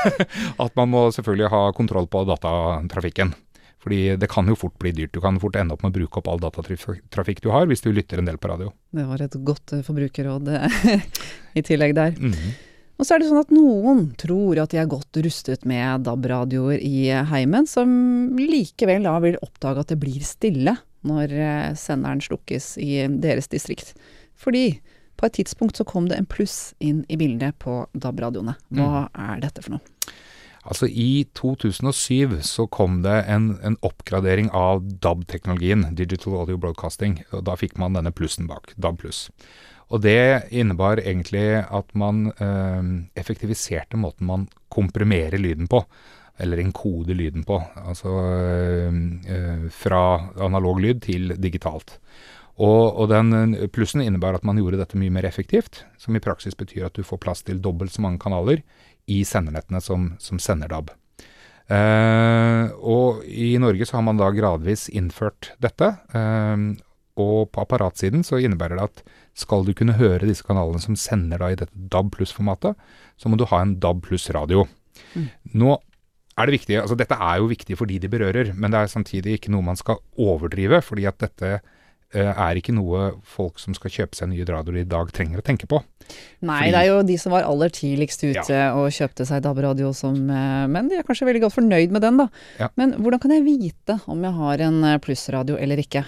at 0.64 0.76
man 0.78 0.88
må 0.88 1.10
selvfølgelig 1.12 1.50
ha 1.52 1.66
kontroll 1.76 2.08
på 2.08 2.24
datatrafikken. 2.30 3.34
Fordi 3.80 4.16
det 4.20 4.28
kan 4.28 4.48
jo 4.48 4.56
fort 4.58 4.76
bli 4.80 4.92
dyrt. 4.92 5.14
Du 5.14 5.22
kan 5.24 5.38
fort 5.40 5.56
ende 5.56 5.72
opp 5.72 5.84
med 5.84 5.94
å 5.94 6.00
bruke 6.02 6.20
opp 6.20 6.28
all 6.28 6.40
datatrafikk 6.42 7.40
du 7.40 7.48
har, 7.52 7.68
hvis 7.70 7.80
du 7.84 7.88
lytter 7.96 8.20
en 8.20 8.28
del 8.28 8.36
på 8.40 8.50
radio. 8.52 8.72
Det 8.92 9.06
var 9.08 9.22
et 9.24 9.38
godt 9.46 9.72
eh, 9.76 9.84
forbrukerråd 9.86 10.50
eh, 10.52 11.06
i 11.58 11.64
tillegg 11.64 11.96
der. 11.96 12.18
Mhm. 12.18 12.58
Og 13.00 13.06
så 13.08 13.14
er 13.16 13.22
det 13.22 13.30
sånn 13.30 13.40
at 13.40 13.52
noen 13.54 14.02
tror 14.20 14.58
at 14.60 14.74
de 14.74 14.76
er 14.76 14.88
godt 14.90 15.16
rustet 15.24 15.62
med 15.64 16.02
DAB-radioer 16.04 16.82
i 16.84 17.08
heimen, 17.30 17.64
som 17.64 17.88
likevel 18.36 19.08
da 19.08 19.14
vil 19.24 19.38
oppdage 19.40 19.80
at 19.80 19.94
det 19.94 19.96
blir 20.02 20.20
stille 20.20 20.74
når 21.08 21.32
eh, 21.32 21.70
senderen 21.80 22.20
slukkes 22.20 22.74
i 22.76 23.06
deres 23.22 23.48
distrikt. 23.48 23.94
Fordi 24.36 24.82
på 25.16 25.28
et 25.28 25.38
tidspunkt 25.38 25.80
så 25.80 25.86
kom 25.88 26.10
det 26.12 26.18
en 26.20 26.28
pluss 26.28 26.74
inn 26.76 27.06
i 27.08 27.16
bildet 27.20 27.56
på 27.60 27.86
DAB-radioene. 27.96 28.58
Hva 28.76 29.06
er 29.16 29.40
dette 29.40 29.64
for 29.64 29.78
noe? 29.78 30.14
Altså 30.68 30.86
I 30.86 31.24
2007 31.38 32.40
så 32.44 32.66
kom 32.68 33.00
det 33.04 33.16
en, 33.32 33.54
en 33.64 33.78
oppgradering 33.86 34.50
av 34.52 34.82
DAB-teknologien, 35.00 35.86
Digital 35.96 36.36
Audio 36.42 36.58
Broadcasting. 36.60 37.22
og 37.32 37.46
Da 37.48 37.56
fikk 37.56 37.78
man 37.80 37.96
denne 37.96 38.12
plussen 38.12 38.48
bak, 38.50 38.74
DAB+. 38.76 39.06
Og 39.90 40.02
det 40.04 40.50
innebar 40.54 41.00
egentlig 41.02 41.64
at 41.64 41.94
man 41.98 42.28
eh, 42.36 42.90
effektiviserte 43.18 43.98
måten 43.98 44.28
man 44.28 44.48
komprimerer 44.70 45.40
lyden 45.40 45.70
på. 45.70 45.82
Eller 46.40 46.60
enkoder 46.62 47.16
lyden 47.16 47.44
på. 47.48 47.58
Altså 47.80 48.12
eh, 48.28 49.00
eh, 49.32 49.64
fra 49.72 50.04
analog 50.44 50.84
lyd 50.84 51.00
til 51.08 51.34
digitalt. 51.40 51.96
Og, 52.60 53.00
og 53.00 53.08
den 53.08 53.56
plussen 53.72 54.02
innebar 54.04 54.36
at 54.36 54.44
man 54.44 54.60
gjorde 54.60 54.78
dette 54.82 54.98
mye 55.00 55.12
mer 55.14 55.24
effektivt. 55.24 55.86
Som 55.98 56.14
i 56.14 56.22
praksis 56.22 56.54
betyr 56.54 56.90
at 56.90 57.00
du 57.00 57.02
får 57.06 57.22
plass 57.24 57.42
til 57.48 57.62
dobbelt 57.64 57.96
så 57.96 58.04
mange 58.04 58.20
kanaler 58.20 58.60
i 59.10 59.22
sendernettene 59.26 59.82
som, 59.84 60.12
som 60.22 60.40
sender 60.42 60.70
DAB. 60.70 60.92
Eh, 61.70 62.70
og 62.82 63.22
i 63.26 63.54
Norge 63.62 63.86
så 63.86 63.98
har 63.98 64.06
man 64.06 64.18
da 64.18 64.30
gradvis 64.34 64.88
innført 64.90 65.52
dette. 65.62 65.92
Eh, 66.14 66.64
og 67.20 67.50
på 67.52 67.62
apparatsiden 67.64 68.24
så 68.26 68.40
innebærer 68.40 68.78
det 68.78 68.88
at 68.88 69.04
skal 69.40 69.64
du 69.66 69.72
kunne 69.76 69.98
høre 69.98 70.28
disse 70.28 70.46
kanalene 70.46 70.80
som 70.82 70.96
sender 70.98 71.40
da 71.40 71.50
i 71.52 71.58
dette 71.58 71.86
DAB 71.92 72.10
pluss-formatet, 72.16 72.78
så 73.20 73.30
må 73.30 73.38
du 73.38 73.46
ha 73.50 73.62
en 73.62 73.76
DAB 73.82 74.02
pluss-radio. 74.08 74.66
Mm. 75.14 75.28
Nå 75.62 75.76
er 76.40 76.48
det 76.48 76.56
viktig, 76.56 76.78
altså 76.80 76.96
dette 76.98 77.18
er 77.18 77.40
jo 77.40 77.50
viktig 77.50 77.76
for 77.78 77.90
de 77.90 77.98
de 78.00 78.10
berører, 78.10 78.52
men 78.56 78.72
det 78.72 78.80
er 78.80 78.92
samtidig 78.92 79.36
ikke 79.36 79.52
noe 79.52 79.66
man 79.66 79.78
skal 79.78 80.00
overdrive, 80.20 80.80
fordi 80.84 81.06
at 81.10 81.20
dette 81.22 81.60
er 82.14 82.58
ikke 82.58 82.74
noe 82.74 83.12
folk 83.22 83.60
som 83.62 83.76
skal 83.76 83.92
kjøpe 83.94 84.18
seg 84.18 84.32
nye 84.32 84.46
radioer 84.48 84.82
i 84.82 84.88
dag 84.88 85.12
trenger 85.14 85.42
å 85.42 85.46
tenke 85.46 85.68
på. 85.70 85.82
Nei, 86.40 86.70
Fordi- 86.70 86.72
det 86.72 86.80
er 86.80 86.86
jo 86.88 87.02
de 87.02 87.16
som 87.16 87.32
var 87.32 87.44
aller 87.44 87.68
tidligst 87.68 88.22
ute 88.24 88.58
og 88.74 88.90
kjøpte 88.90 89.26
seg 89.28 89.42
DAB-radio 89.44 89.92
som 89.94 90.16
eh, 90.30 90.66
Men 90.66 90.88
de 90.88 90.96
er 90.96 91.04
kanskje 91.06 91.26
veldig 91.28 91.42
godt 91.44 91.54
fornøyd 91.58 91.90
med 91.90 92.02
den, 92.02 92.16
da. 92.16 92.28
Ja. 92.58 92.68
Men 92.76 92.94
hvordan 92.94 93.20
kan 93.20 93.30
jeg 93.30 93.44
vite 93.44 94.00
om 94.06 94.22
jeg 94.24 94.32
har 94.32 94.64
en 94.66 94.84
eh, 94.84 94.98
plussradio 94.98 95.58
eller 95.60 95.76
ikke? 95.76 96.04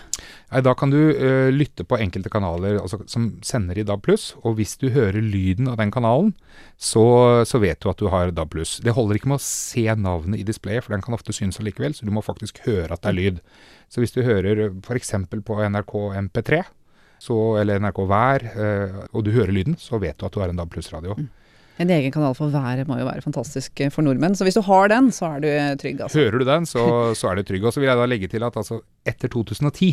Nei, 0.52 0.60
da 0.60 0.74
kan 0.74 0.90
du 0.92 0.98
uh, 0.98 1.48
lytte 1.50 1.84
på 1.88 1.96
enkelte 1.96 2.28
kanaler 2.28 2.76
altså, 2.80 3.00
som 3.08 3.30
sender 3.42 3.78
i 3.78 3.84
DAB+, 3.88 4.04
og 4.44 4.56
hvis 4.58 4.76
du 4.76 4.90
hører 4.92 5.22
lyden 5.24 5.68
av 5.68 5.78
den 5.80 5.90
kanalen, 5.90 6.34
så, 6.76 7.44
så 7.48 7.60
vet 7.62 7.80
du 7.80 7.88
at 7.88 7.98
du 7.98 8.10
har 8.12 8.30
DAB+. 8.36 8.58
Det 8.84 8.92
holder 8.92 9.16
ikke 9.16 9.30
med 9.32 9.40
å 9.40 9.44
se 9.44 9.86
navnet 9.96 10.42
i 10.42 10.46
displayet, 10.46 10.84
for 10.84 10.92
den 10.92 11.04
kan 11.04 11.16
ofte 11.16 11.32
synes 11.32 11.60
allikevel, 11.60 11.96
så 11.96 12.04
du 12.04 12.12
må 12.12 12.24
faktisk 12.24 12.60
høre 12.66 12.92
at 12.92 13.00
det 13.00 13.12
er 13.12 13.18
lyd. 13.18 13.40
Så 13.92 14.00
hvis 14.00 14.14
du 14.14 14.22
hører 14.24 14.70
f.eks. 14.70 15.12
på 15.44 15.58
NRK 15.68 15.94
MP3, 16.24 16.62
så, 17.22 17.36
eller 17.60 17.82
NRK 17.84 18.00
Vær, 18.08 18.44
eh, 18.50 19.00
og 19.12 19.26
du 19.26 19.30
hører 19.34 19.52
lyden, 19.52 19.76
så 19.78 20.00
vet 20.00 20.16
du 20.18 20.24
at 20.26 20.34
du 20.34 20.40
har 20.40 20.50
en 20.50 20.58
DAB 20.58 20.72
pluss-radio. 20.72 21.18
En 21.80 21.90
egen 21.90 22.12
kanal 22.12 22.34
for 22.36 22.52
været 22.52 22.88
må 22.88 22.98
jo 23.00 23.06
være 23.08 23.24
fantastisk 23.24 23.80
eh, 23.80 23.90
for 23.92 24.04
nordmenn, 24.04 24.36
så 24.36 24.46
hvis 24.46 24.58
du 24.58 24.62
har 24.66 24.90
den, 24.92 25.10
så 25.14 25.34
er 25.34 25.44
du 25.44 25.48
eh, 25.48 25.72
trygg, 25.80 26.02
altså. 26.04 26.20
Hører 26.20 26.42
du 26.42 26.46
den, 26.48 26.68
så, 26.68 26.84
så 27.18 27.30
er 27.30 27.38
du 27.38 27.44
trygg. 27.48 27.66
Og 27.68 27.74
så 27.74 27.82
vil 27.82 27.90
jeg 27.90 28.00
da 28.00 28.08
legge 28.08 28.30
til 28.32 28.46
at 28.46 28.56
altså, 28.60 28.80
etter 29.08 29.32
2010 29.32 29.92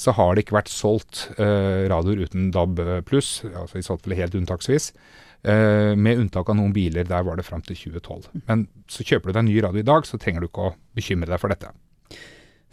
så 0.00 0.14
har 0.16 0.34
det 0.34 0.46
ikke 0.46 0.58
vært 0.58 0.72
solgt 0.72 1.26
eh, 1.36 1.86
radioer 1.92 2.24
uten 2.26 2.50
DAB 2.54 2.80
pluss, 3.08 3.40
altså 3.50 3.78
i 3.78 3.86
så 3.86 3.98
fall 3.98 4.16
helt 4.18 4.38
unntaksvis. 4.38 4.92
Uh, 5.40 5.96
med 5.96 6.18
unntak 6.20 6.50
av 6.52 6.56
noen 6.58 6.74
biler, 6.76 7.06
der 7.08 7.22
var 7.24 7.38
det 7.38 7.46
fram 7.46 7.62
til 7.64 7.72
2012. 7.72 8.42
Men 8.50 8.66
så 8.92 9.06
kjøper 9.08 9.30
du 9.30 9.32
deg 9.32 9.40
en 9.40 9.48
ny 9.48 9.62
radio 9.64 9.80
i 9.80 9.86
dag, 9.88 10.04
så 10.04 10.20
trenger 10.20 10.44
du 10.44 10.50
ikke 10.50 10.66
å 10.66 10.74
bekymre 10.98 11.30
deg 11.32 11.40
for 11.40 11.48
dette. 11.48 11.70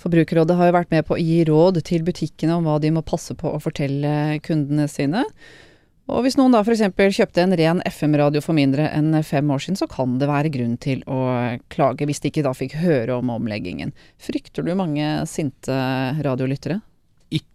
Forbrukerrådet 0.01 0.57
har 0.57 0.69
jo 0.69 0.75
vært 0.77 0.91
med 0.93 1.07
på 1.07 1.15
å 1.15 1.21
gi 1.21 1.39
råd 1.47 1.81
til 1.87 2.03
butikkene 2.05 2.57
om 2.57 2.67
hva 2.67 2.77
de 2.81 2.91
må 2.93 3.01
passe 3.05 3.33
på 3.37 3.49
å 3.49 3.61
fortelle 3.61 4.37
kundene 4.45 4.85
sine. 4.91 5.23
Og 6.07 6.23
hvis 6.23 6.37
noen 6.39 6.53
da 6.55 6.61
f.eks. 6.63 6.85
kjøpte 7.17 7.43
en 7.43 7.55
ren 7.59 7.81
FM-radio 7.83 8.39
for 8.43 8.55
mindre 8.55 8.85
enn 8.95 9.11
fem 9.27 9.49
år 9.51 9.63
siden, 9.63 9.79
så 9.79 9.89
kan 9.91 10.15
det 10.21 10.29
være 10.29 10.51
grunn 10.53 10.77
til 10.79 11.01
å 11.03 11.19
klage 11.73 12.07
hvis 12.07 12.23
de 12.23 12.31
ikke 12.31 12.45
da 12.45 12.53
fikk 12.55 12.77
høre 12.79 13.17
om 13.17 13.33
omleggingen. 13.33 13.91
Frykter 14.21 14.63
du 14.63 14.71
mange 14.77 15.09
sinte 15.27 15.75
radiolyttere? 16.23 16.79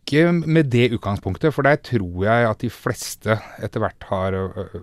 Ikke 0.03 0.33
med 0.35 0.67
det 0.69 0.91
utgangspunktet, 0.97 1.55
for 1.55 1.65
der 1.65 1.79
tror 1.79 2.25
jeg 2.27 2.47
at 2.49 2.61
de 2.61 2.69
fleste 2.75 3.37
etter 3.63 3.81
hvert 3.81 4.07
har 4.11 4.35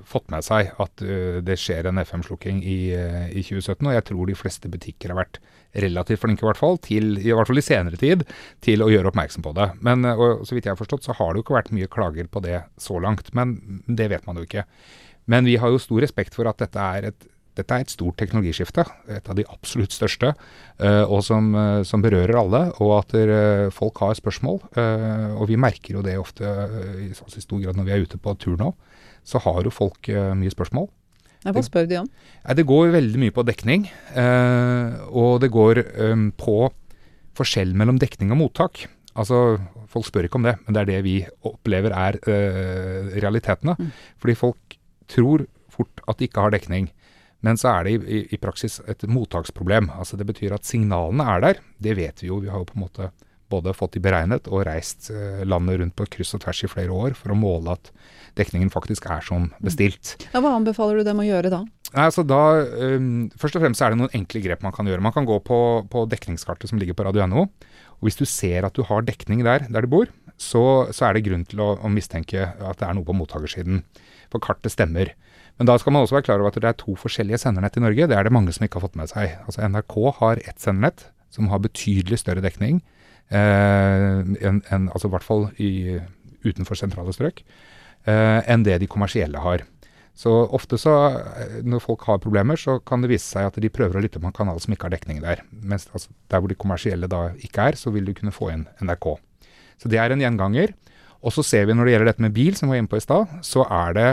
fått 0.07 0.29
med 0.31 0.45
seg 0.47 0.71
at 0.79 1.03
det 1.45 1.57
skjer 1.59 1.89
en 1.89 1.99
FM-slukking 2.01 2.61
i, 2.63 2.77
i 2.95 3.43
2017. 3.43 3.83
Og 3.83 3.93
jeg 3.97 4.05
tror 4.07 4.29
de 4.29 4.37
fleste 4.39 4.71
butikker 4.71 5.11
har 5.11 5.19
vært 5.19 5.41
relativt 5.83 6.23
flinke, 6.23 6.45
i 6.45 6.49
hvert 6.49 6.61
fall, 6.61 6.79
til, 6.81 7.11
i 7.21 7.33
hvert 7.35 7.49
fall 7.49 7.61
i 7.61 7.65
senere 7.65 7.99
tid, 7.99 8.23
til 8.65 8.81
å 8.81 8.89
gjøre 8.89 9.11
oppmerksom 9.11 9.45
på 9.45 9.53
det. 9.59 9.67
Men 9.85 10.07
og, 10.15 10.47
så 10.47 10.55
vidt 10.55 10.69
jeg 10.69 10.73
har 10.73 10.79
forstått, 10.79 11.05
så 11.05 11.17
har 11.19 11.33
det 11.33 11.41
jo 11.41 11.45
ikke 11.45 11.59
vært 11.59 11.73
mye 11.75 11.91
klager 11.91 12.31
på 12.31 12.41
det 12.45 12.63
så 12.81 12.97
langt. 13.03 13.33
Men 13.37 13.83
det 13.85 14.09
vet 14.15 14.25
man 14.25 14.39
jo 14.39 14.47
ikke. 14.47 14.65
Men 15.29 15.45
vi 15.45 15.59
har 15.61 15.69
jo 15.69 15.81
stor 15.81 16.01
respekt 16.01 16.37
for 16.37 16.49
at 16.49 16.63
dette 16.63 16.89
er 16.97 17.11
et 17.11 17.29
dette 17.57 17.75
er 17.75 17.83
et 17.83 17.91
stort 17.91 18.17
teknologiskifte, 18.19 18.85
et 19.11 19.29
av 19.29 19.37
de 19.37 19.45
absolutt 19.49 19.93
største, 19.93 20.33
eh, 20.79 21.03
og 21.03 21.23
som, 21.25 21.49
eh, 21.55 21.81
som 21.87 22.03
berører 22.03 22.37
alle. 22.39 22.61
Og 22.79 22.93
at 22.99 23.15
eh, 23.17 23.69
folk 23.73 23.99
har 24.03 24.15
spørsmål. 24.15 24.61
og 25.39 25.47
vi 25.47 25.55
merker 25.55 25.97
jo 25.97 26.01
det 26.01 26.17
ofte 26.17 26.43
i, 27.01 27.09
i 27.09 27.41
stor 27.41 27.59
grad 27.59 27.75
når 27.75 27.85
vi 27.85 27.91
er 27.91 28.05
ute 28.05 28.17
på 28.17 28.35
tur 28.39 28.57
nå. 28.57 28.73
Så 29.23 29.39
har 29.43 29.63
jo 29.63 29.69
folk 29.69 30.07
mye 30.09 30.51
spørsmål. 30.51 30.87
Ja, 31.45 31.51
hva 31.51 31.63
spør 31.63 31.87
de 31.87 31.99
om? 32.01 32.07
Det, 32.07 32.55
det 32.57 32.65
går 32.67 32.91
veldig 32.91 33.19
mye 33.19 33.31
på 33.31 33.45
dekning. 33.47 33.89
og 35.11 35.39
det 35.41 35.51
går 35.51 35.83
på 36.37 36.55
forskjell 37.35 37.75
mellom 37.75 37.99
dekning 37.99 38.31
og 38.31 38.37
mottak. 38.37 38.87
Altså, 39.15 39.59
Folk 39.89 40.05
spør 40.05 40.27
ikke 40.27 40.37
om 40.37 40.43
det, 40.43 40.55
men 40.65 40.75
det 40.75 40.81
er 40.81 40.85
det 40.85 41.03
vi 41.03 41.25
opplever 41.43 41.91
er 41.91 42.19
realitetene. 43.17 43.75
Mm. 43.79 43.91
Fordi 44.19 44.35
folk 44.35 44.77
tror 45.09 45.45
fort 45.69 46.03
at 46.07 46.19
de 46.19 46.27
ikke 46.27 46.43
har 46.43 46.53
dekning. 46.53 46.91
Men 47.45 47.59
så 47.59 47.71
er 47.71 47.87
det 47.87 47.95
i, 48.03 48.19
i, 48.35 48.37
praksis 48.41 48.79
et 48.89 49.05
mottaksproblem. 49.07 49.89
Altså 49.95 50.19
Det 50.19 50.27
betyr 50.27 50.57
at 50.57 50.67
signalene 50.67 51.25
er 51.35 51.43
der. 51.45 51.65
Det 51.79 51.95
vet 51.99 52.23
vi 52.23 52.31
jo. 52.31 52.41
Vi 52.43 52.51
har 52.51 52.61
jo 52.61 52.67
på 52.67 52.79
en 52.79 52.85
måte 52.87 53.11
både 53.49 53.73
fått 53.73 53.95
de 53.97 54.03
beregnet 54.03 54.47
og 54.51 54.61
reist 54.67 55.09
eh, 55.09 55.41
landet 55.47 55.79
rundt 55.81 55.95
på 55.97 56.05
kryss 56.17 56.35
og 56.37 56.43
tvers 56.43 56.61
i 56.67 56.69
flere 56.69 56.93
år 56.93 57.15
for 57.17 57.33
å 57.33 57.37
måle 57.39 57.73
at 57.73 57.89
dekningen 58.37 58.69
faktisk 58.69 59.07
er 59.09 59.23
som 59.25 59.49
bestilt. 59.63 60.17
Ja, 60.29 60.43
hva 60.43 60.53
anbefaler 60.57 60.99
du 60.99 61.07
dem 61.07 61.21
å 61.23 61.25
gjøre 61.25 61.51
da? 61.53 61.63
Nei, 61.89 62.05
altså 62.05 62.21
da, 62.27 62.61
um, 62.93 63.29
Først 63.41 63.57
og 63.57 63.63
fremst 63.63 63.81
er 63.81 63.93
det 63.93 63.97
noen 63.97 64.13
enkle 64.13 64.43
grep 64.43 64.61
man 64.61 64.75
kan 64.75 64.85
gjøre. 64.85 65.01
Man 65.01 65.15
kan 65.15 65.25
gå 65.25 65.39
på, 65.41 65.59
på 65.89 66.05
dekningskartet 66.11 66.69
som 66.69 66.81
ligger 66.81 66.97
på 66.97 67.07
radio.no. 67.07 67.47
og 67.49 68.05
Hvis 68.05 68.19
du 68.19 68.27
ser 68.29 68.67
at 68.67 68.77
du 68.77 68.83
har 68.85 69.07
dekning 69.07 69.41
der, 69.47 69.65
der 69.65 69.87
du 69.87 69.89
bor, 69.89 70.11
så, 70.39 70.63
så 70.95 71.09
er 71.09 71.17
det 71.17 71.25
grunn 71.27 71.45
til 71.47 71.61
å, 71.63 71.73
å 71.83 71.91
mistenke 71.91 72.47
at 72.55 72.79
det 72.79 72.87
er 72.87 72.95
noe 72.95 73.07
på 73.07 73.15
mottakersiden. 73.17 73.83
For 74.31 74.41
kartet 74.43 74.73
stemmer. 74.73 75.11
Men 75.59 75.67
da 75.67 75.75
skal 75.81 75.91
man 75.91 76.05
også 76.05 76.15
være 76.15 76.27
klar 76.29 76.39
over 76.39 76.53
at 76.53 76.59
det 76.61 76.69
er 76.69 76.77
to 76.79 76.95
forskjellige 76.99 77.41
sendernett 77.41 77.75
i 77.75 77.83
Norge. 77.83 78.07
Det 78.07 78.15
er 78.15 78.27
det 78.27 78.31
mange 78.31 78.53
som 78.55 78.63
ikke 78.63 78.79
har 78.79 78.87
fått 78.87 78.99
med 78.99 79.11
seg. 79.11 79.33
Altså 79.43 79.65
NRK 79.67 79.97
har 80.21 80.43
ett 80.45 80.61
sendernett 80.63 81.09
som 81.33 81.49
har 81.51 81.59
betydelig 81.63 82.21
større 82.21 82.43
dekning. 82.45 82.79
Eh, 83.29 84.21
en, 84.47 84.61
en, 84.71 84.87
altså 84.87 85.09
i 85.09 85.13
hvert 85.13 85.25
fall 85.25 85.49
i, 85.61 85.99
utenfor 86.47 86.79
sentrale 86.79 87.13
strøk. 87.13 87.43
Eh, 88.07 88.39
enn 88.47 88.63
det 88.63 88.79
de 88.79 88.89
kommersielle 88.89 89.43
har. 89.43 89.65
Så 90.19 90.31
ofte 90.55 90.79
så, 90.79 90.95
eh, 91.19 91.59
når 91.67 91.83
folk 91.83 92.07
har 92.07 92.23
problemer, 92.23 92.59
så 92.59 92.79
kan 92.79 93.03
det 93.03 93.11
vise 93.11 93.27
seg 93.27 93.49
at 93.49 93.59
de 93.59 93.71
prøver 93.71 93.99
å 93.99 94.03
lytte 94.03 94.19
på 94.19 94.31
en 94.31 94.35
kanal 94.35 94.59
som 94.63 94.73
ikke 94.75 94.89
har 94.89 94.95
dekning 94.95 95.21
der. 95.23 95.43
Mens 95.51 95.89
altså, 95.93 96.11
der 96.31 96.39
hvor 96.39 96.51
de 96.51 96.59
kommersielle 96.59 97.11
da 97.11 97.29
ikke 97.39 97.69
er, 97.71 97.79
så 97.79 97.91
vil 97.95 98.07
du 98.07 98.15
kunne 98.17 98.35
få 98.35 98.53
inn 98.55 98.65
NRK. 98.83 99.17
Så 99.79 99.91
det 99.91 99.99
er 100.01 100.13
en 100.13 100.23
gjenganger. 100.23 100.73
Og 101.19 101.35
så 101.35 101.43
ser 101.43 101.67
vi 101.67 101.75
når 101.75 101.87
det 101.87 101.93
gjelder 101.93 102.11
dette 102.11 102.25
med 102.25 102.35
bil, 102.35 102.55
som 102.55 102.67
vi 102.67 102.75
var 102.75 102.83
inne 102.83 102.91
på 102.91 102.99
i 102.99 103.03
stad, 103.03 103.39
så 103.45 103.65
er 103.65 103.95
det 103.97 104.09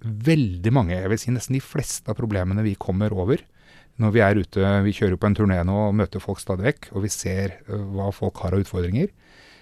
veldig 0.00 0.72
mange, 0.72 0.96
jeg 0.96 1.10
vil 1.12 1.20
si 1.20 1.32
nesten 1.34 1.58
de 1.58 1.62
fleste 1.62 2.08
av 2.08 2.16
problemene 2.16 2.64
vi 2.64 2.78
kommer 2.80 3.12
over 3.12 3.42
når 4.00 4.14
vi 4.14 4.22
er 4.24 4.38
ute, 4.40 4.68
vi 4.86 4.94
kjører 4.96 5.18
på 5.20 5.28
en 5.28 5.36
turné 5.36 5.58
nå 5.66 5.74
og 5.88 5.96
møter 5.98 6.22
folk 6.22 6.40
stadig 6.40 6.66
vekk, 6.70 6.90
og 6.94 7.04
vi 7.04 7.10
ser 7.12 7.58
hva 7.68 8.08
folk 8.14 8.38
har 8.44 8.56
av 8.56 8.62
utfordringer, 8.64 9.10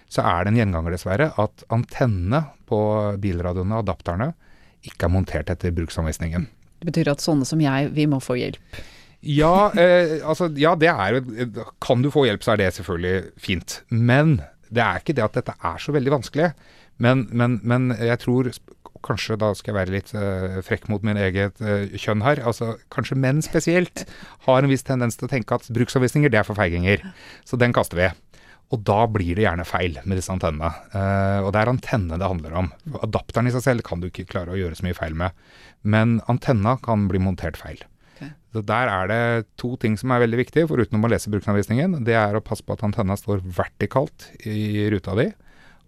så 0.08 0.24
er 0.24 0.44
det 0.44 0.52
en 0.52 0.60
gjenganger 0.60 0.94
dessverre 0.94 1.32
at 1.42 1.64
antennene 1.74 2.44
på 2.68 2.78
bilradioene, 3.20 3.80
adapterne, 3.82 4.30
ikke 4.86 5.08
er 5.08 5.12
montert 5.12 5.50
etter 5.52 5.74
bruksanvisningen. 5.74 6.46
Det 6.78 6.86
betyr 6.86 7.10
at 7.10 7.24
sånne 7.24 7.48
som 7.48 7.60
jeg, 7.60 7.90
vi 7.96 8.06
må 8.08 8.20
få 8.22 8.38
hjelp. 8.38 8.78
Ja, 9.26 9.72
eh, 9.74 10.20
altså, 10.22 10.46
ja, 10.54 10.76
det 10.78 10.92
er 10.92 11.16
jo 11.16 11.64
Kan 11.82 12.04
du 12.04 12.12
få 12.14 12.22
hjelp, 12.28 12.44
så 12.46 12.52
er 12.54 12.60
det 12.60 12.68
selvfølgelig 12.76 13.32
fint. 13.42 13.80
Men 13.90 14.36
det 14.74 14.84
er 14.84 15.00
ikke 15.00 15.16
det 15.16 15.24
at 15.24 15.38
dette 15.40 15.54
er 15.54 15.80
så 15.82 15.94
veldig 15.94 16.14
vanskelig. 16.18 16.52
Men, 16.98 17.28
men, 17.30 17.60
men 17.62 17.92
jeg 17.94 18.24
tror 18.24 18.50
Kanskje 19.06 19.36
da 19.38 19.52
skal 19.54 19.70
jeg 19.70 19.76
være 19.76 19.92
litt 19.94 20.08
uh, 20.10 20.56
frekk 20.66 20.88
mot 20.90 21.04
min 21.06 21.18
eget 21.22 21.60
uh, 21.62 21.84
kjønn 21.94 22.24
her. 22.24 22.40
Altså, 22.42 22.72
kanskje 22.90 23.14
menn 23.14 23.38
spesielt 23.46 24.02
har 24.48 24.58
en 24.58 24.72
viss 24.72 24.82
tendens 24.82 25.14
til 25.14 25.28
å 25.28 25.30
tenke 25.30 25.54
at 25.54 25.68
bruksanvisninger, 25.70 26.32
det 26.34 26.40
er 26.40 26.46
for 26.48 26.58
feiginger. 26.58 27.04
Så 27.46 27.60
den 27.62 27.70
kaster 27.76 28.00
vi. 28.00 28.08
Og 28.74 28.82
da 28.84 29.04
blir 29.06 29.38
det 29.38 29.46
gjerne 29.46 29.68
feil 29.68 30.00
med 30.02 30.18
disse 30.18 30.34
antennene. 30.34 30.72
Uh, 30.90 31.46
og 31.46 31.52
det 31.54 31.62
er 31.62 31.70
antennene 31.70 32.18
det 32.18 32.32
handler 32.32 32.58
om. 32.64 32.72
Adapteren 32.98 33.46
i 33.46 33.54
seg 33.54 33.68
selv 33.68 33.86
kan 33.86 34.02
du 34.02 34.10
ikke 34.10 34.26
klare 34.34 34.56
å 34.56 34.58
gjøre 34.58 34.80
så 34.80 34.88
mye 34.88 34.98
feil 34.98 35.14
med. 35.22 35.38
Men 35.86 36.18
antenna 36.26 36.74
kan 36.82 37.06
bli 37.06 37.22
montert 37.22 37.60
feil. 37.60 37.86
Ok. 38.18 38.34
Så 38.52 38.62
Der 38.66 38.90
er 38.90 39.08
det 39.10 39.22
to 39.60 39.76
ting 39.76 39.96
som 40.00 40.10
er 40.10 40.24
veldig 40.24 40.40
viktige, 40.40 40.68
foruten 40.70 41.04
å 41.04 41.10
lese 41.10 41.30
bruksanvisningen. 41.30 42.00
Det 42.04 42.16
er 42.18 42.34
å 42.34 42.42
passe 42.44 42.64
på 42.64 42.74
at 42.74 42.82
antenna 42.86 43.16
står 43.18 43.44
vertikalt 43.44 44.30
i 44.48 44.88
ruta 44.90 45.14
di, 45.18 45.28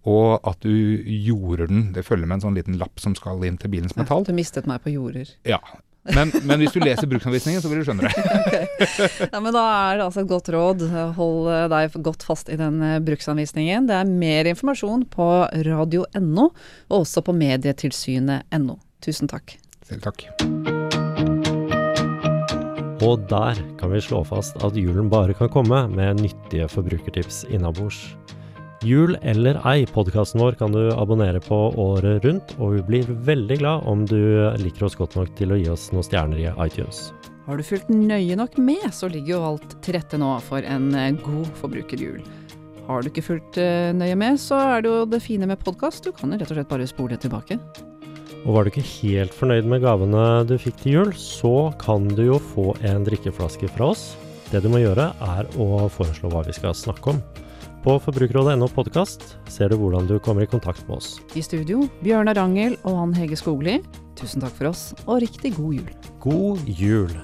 og 0.09 0.40
at 0.49 0.61
du 0.64 0.73
jorder 1.03 1.66
den. 1.69 1.90
Det 1.97 2.07
følger 2.07 2.29
med 2.29 2.38
en 2.38 2.49
sånn 2.49 2.59
liten 2.59 2.79
lapp 2.81 3.01
som 3.03 3.16
skal 3.19 3.43
inn 3.49 3.59
til 3.61 3.73
bilens 3.73 3.97
metall. 3.99 4.25
Du 4.29 4.37
mistet 4.37 4.69
meg 4.71 4.85
på 4.85 4.95
jorder. 4.95 5.33
Ja. 5.49 5.61
Men, 6.09 6.31
men 6.49 6.62
hvis 6.62 6.73
du 6.73 6.81
leser 6.81 7.09
bruksanvisningen, 7.11 7.61
så 7.61 7.69
vil 7.69 7.83
du 7.83 7.88
skjønne 7.88 8.09
det. 8.09 8.61
Ja, 9.33 9.40
men 9.43 9.53
da 9.53 9.64
er 9.69 10.01
det 10.01 10.07
altså 10.07 10.25
et 10.25 10.31
godt 10.31 10.49
råd. 10.53 10.87
Hold 11.19 11.51
eh, 11.53 11.66
deg 11.73 11.99
godt 12.07 12.25
fast 12.27 12.49
i 12.53 12.57
den 12.61 12.81
eh, 12.85 12.97
bruksanvisningen. 13.05 13.90
Det 13.90 13.99
er 14.01 14.09
mer 14.09 14.49
informasjon 14.55 15.05
på 15.12 15.29
radio.no, 15.69 16.49
og 16.88 17.03
også 17.03 17.25
på 17.27 17.37
medietilsynet.no. 17.37 18.81
Tusen 19.05 19.31
takk. 19.31 19.59
Selv 19.85 20.09
takk. 20.09 20.29
Og 23.00 23.22
der 23.30 23.56
kan 23.80 23.94
vi 23.94 24.00
slå 24.04 24.20
fast 24.28 24.58
at 24.60 24.76
julen 24.76 25.08
bare 25.08 25.32
kan 25.36 25.48
komme 25.48 25.86
med 25.88 26.20
nyttige 26.20 26.66
forbrukertips 26.68 27.46
innabords. 27.48 27.98
Jul 28.84 29.16
eller 29.24 29.56
ei, 29.68 29.86
podkasten 29.88 30.40
vår 30.40 30.58
kan 30.60 30.72
du 30.72 30.90
abonnere 30.92 31.40
på 31.44 31.56
året 31.80 32.24
rundt, 32.24 32.54
og 32.60 32.76
vi 32.76 32.84
blir 32.90 33.10
veldig 33.28 33.58
glad 33.60 33.88
om 33.88 34.04
du 34.08 34.20
liker 34.60 34.86
oss 34.88 34.96
godt 35.00 35.16
nok 35.16 35.32
til 35.36 35.52
å 35.52 35.58
gi 35.60 35.68
oss 35.72 35.88
noen 35.92 36.04
stjerner 36.04 36.40
i 36.44 36.48
iTunes. 36.64 37.10
Har 37.48 37.60
du 37.60 37.64
fulgt 37.64 37.88
nøye 37.92 38.36
nok 38.36 38.56
med, 38.60 38.86
så 38.92 39.08
ligger 39.08 39.34
jo 39.34 39.44
alt 39.50 39.76
til 39.84 39.96
rette 39.96 40.20
nå 40.20 40.34
for 40.44 40.64
en 40.64 40.92
eh, 40.94 41.16
god 41.24 41.48
forbrukerjul. 41.60 42.20
Har 42.88 43.00
du 43.02 43.10
ikke 43.10 43.24
fulgt 43.26 43.60
eh, 43.60 43.92
nøye 43.96 44.16
med, 44.16 44.40
så 44.40 44.60
er 44.76 44.84
det 44.84 44.92
jo 44.92 45.04
det 45.08 45.24
fine 45.24 45.48
med 45.48 45.60
podkast. 45.64 46.04
Du 46.04 46.12
kan 46.16 46.32
jo 46.32 46.40
rett 46.40 46.52
og 46.52 46.60
slett 46.60 46.72
bare 46.72 46.88
spole 46.88 47.20
tilbake. 47.20 47.60
Og 48.46 48.55
var 48.57 48.64
du 48.64 48.70
ikke 48.72 48.87
helt 49.03 49.35
fornøyd 49.37 49.68
med 49.68 49.83
gavene 49.85 50.24
du 50.48 50.57
fikk 50.61 50.79
til 50.81 50.94
jul, 50.94 51.12
så 51.16 51.70
kan 51.81 52.09
du 52.16 52.24
jo 52.31 52.40
få 52.53 52.72
en 52.88 53.05
drikkeflaske 53.05 53.68
fra 53.74 53.90
oss. 53.92 54.14
Det 54.50 54.62
du 54.64 54.70
må 54.72 54.81
gjøre, 54.81 55.11
er 55.37 55.50
å 55.61 55.87
foreslå 55.92 56.33
hva 56.33 56.42
vi 56.46 56.57
skal 56.57 56.74
snakke 56.74 57.12
om. 57.12 57.20
På 57.85 57.96
forbrukerrådet.no 58.03 58.68
podkast 58.76 59.37
ser 59.48 59.72
du 59.72 59.79
hvordan 59.81 60.09
du 60.09 60.18
kommer 60.20 60.44
i 60.44 60.50
kontakt 60.50 60.83
med 60.88 60.98
oss. 60.98 61.14
I 61.37 61.44
studio, 61.44 61.87
Bjørnar 62.05 62.37
Rangel 62.40 62.76
og 62.83 63.05
Ann 63.07 63.14
Hege 63.16 63.38
Skogli. 63.40 63.79
Tusen 64.20 64.44
takk 64.44 64.57
for 64.57 64.72
oss, 64.72 64.90
og 65.07 65.22
riktig 65.24 65.55
god 65.57 65.79
jul. 65.81 65.94
God 66.24 66.74
jul! 66.81 67.14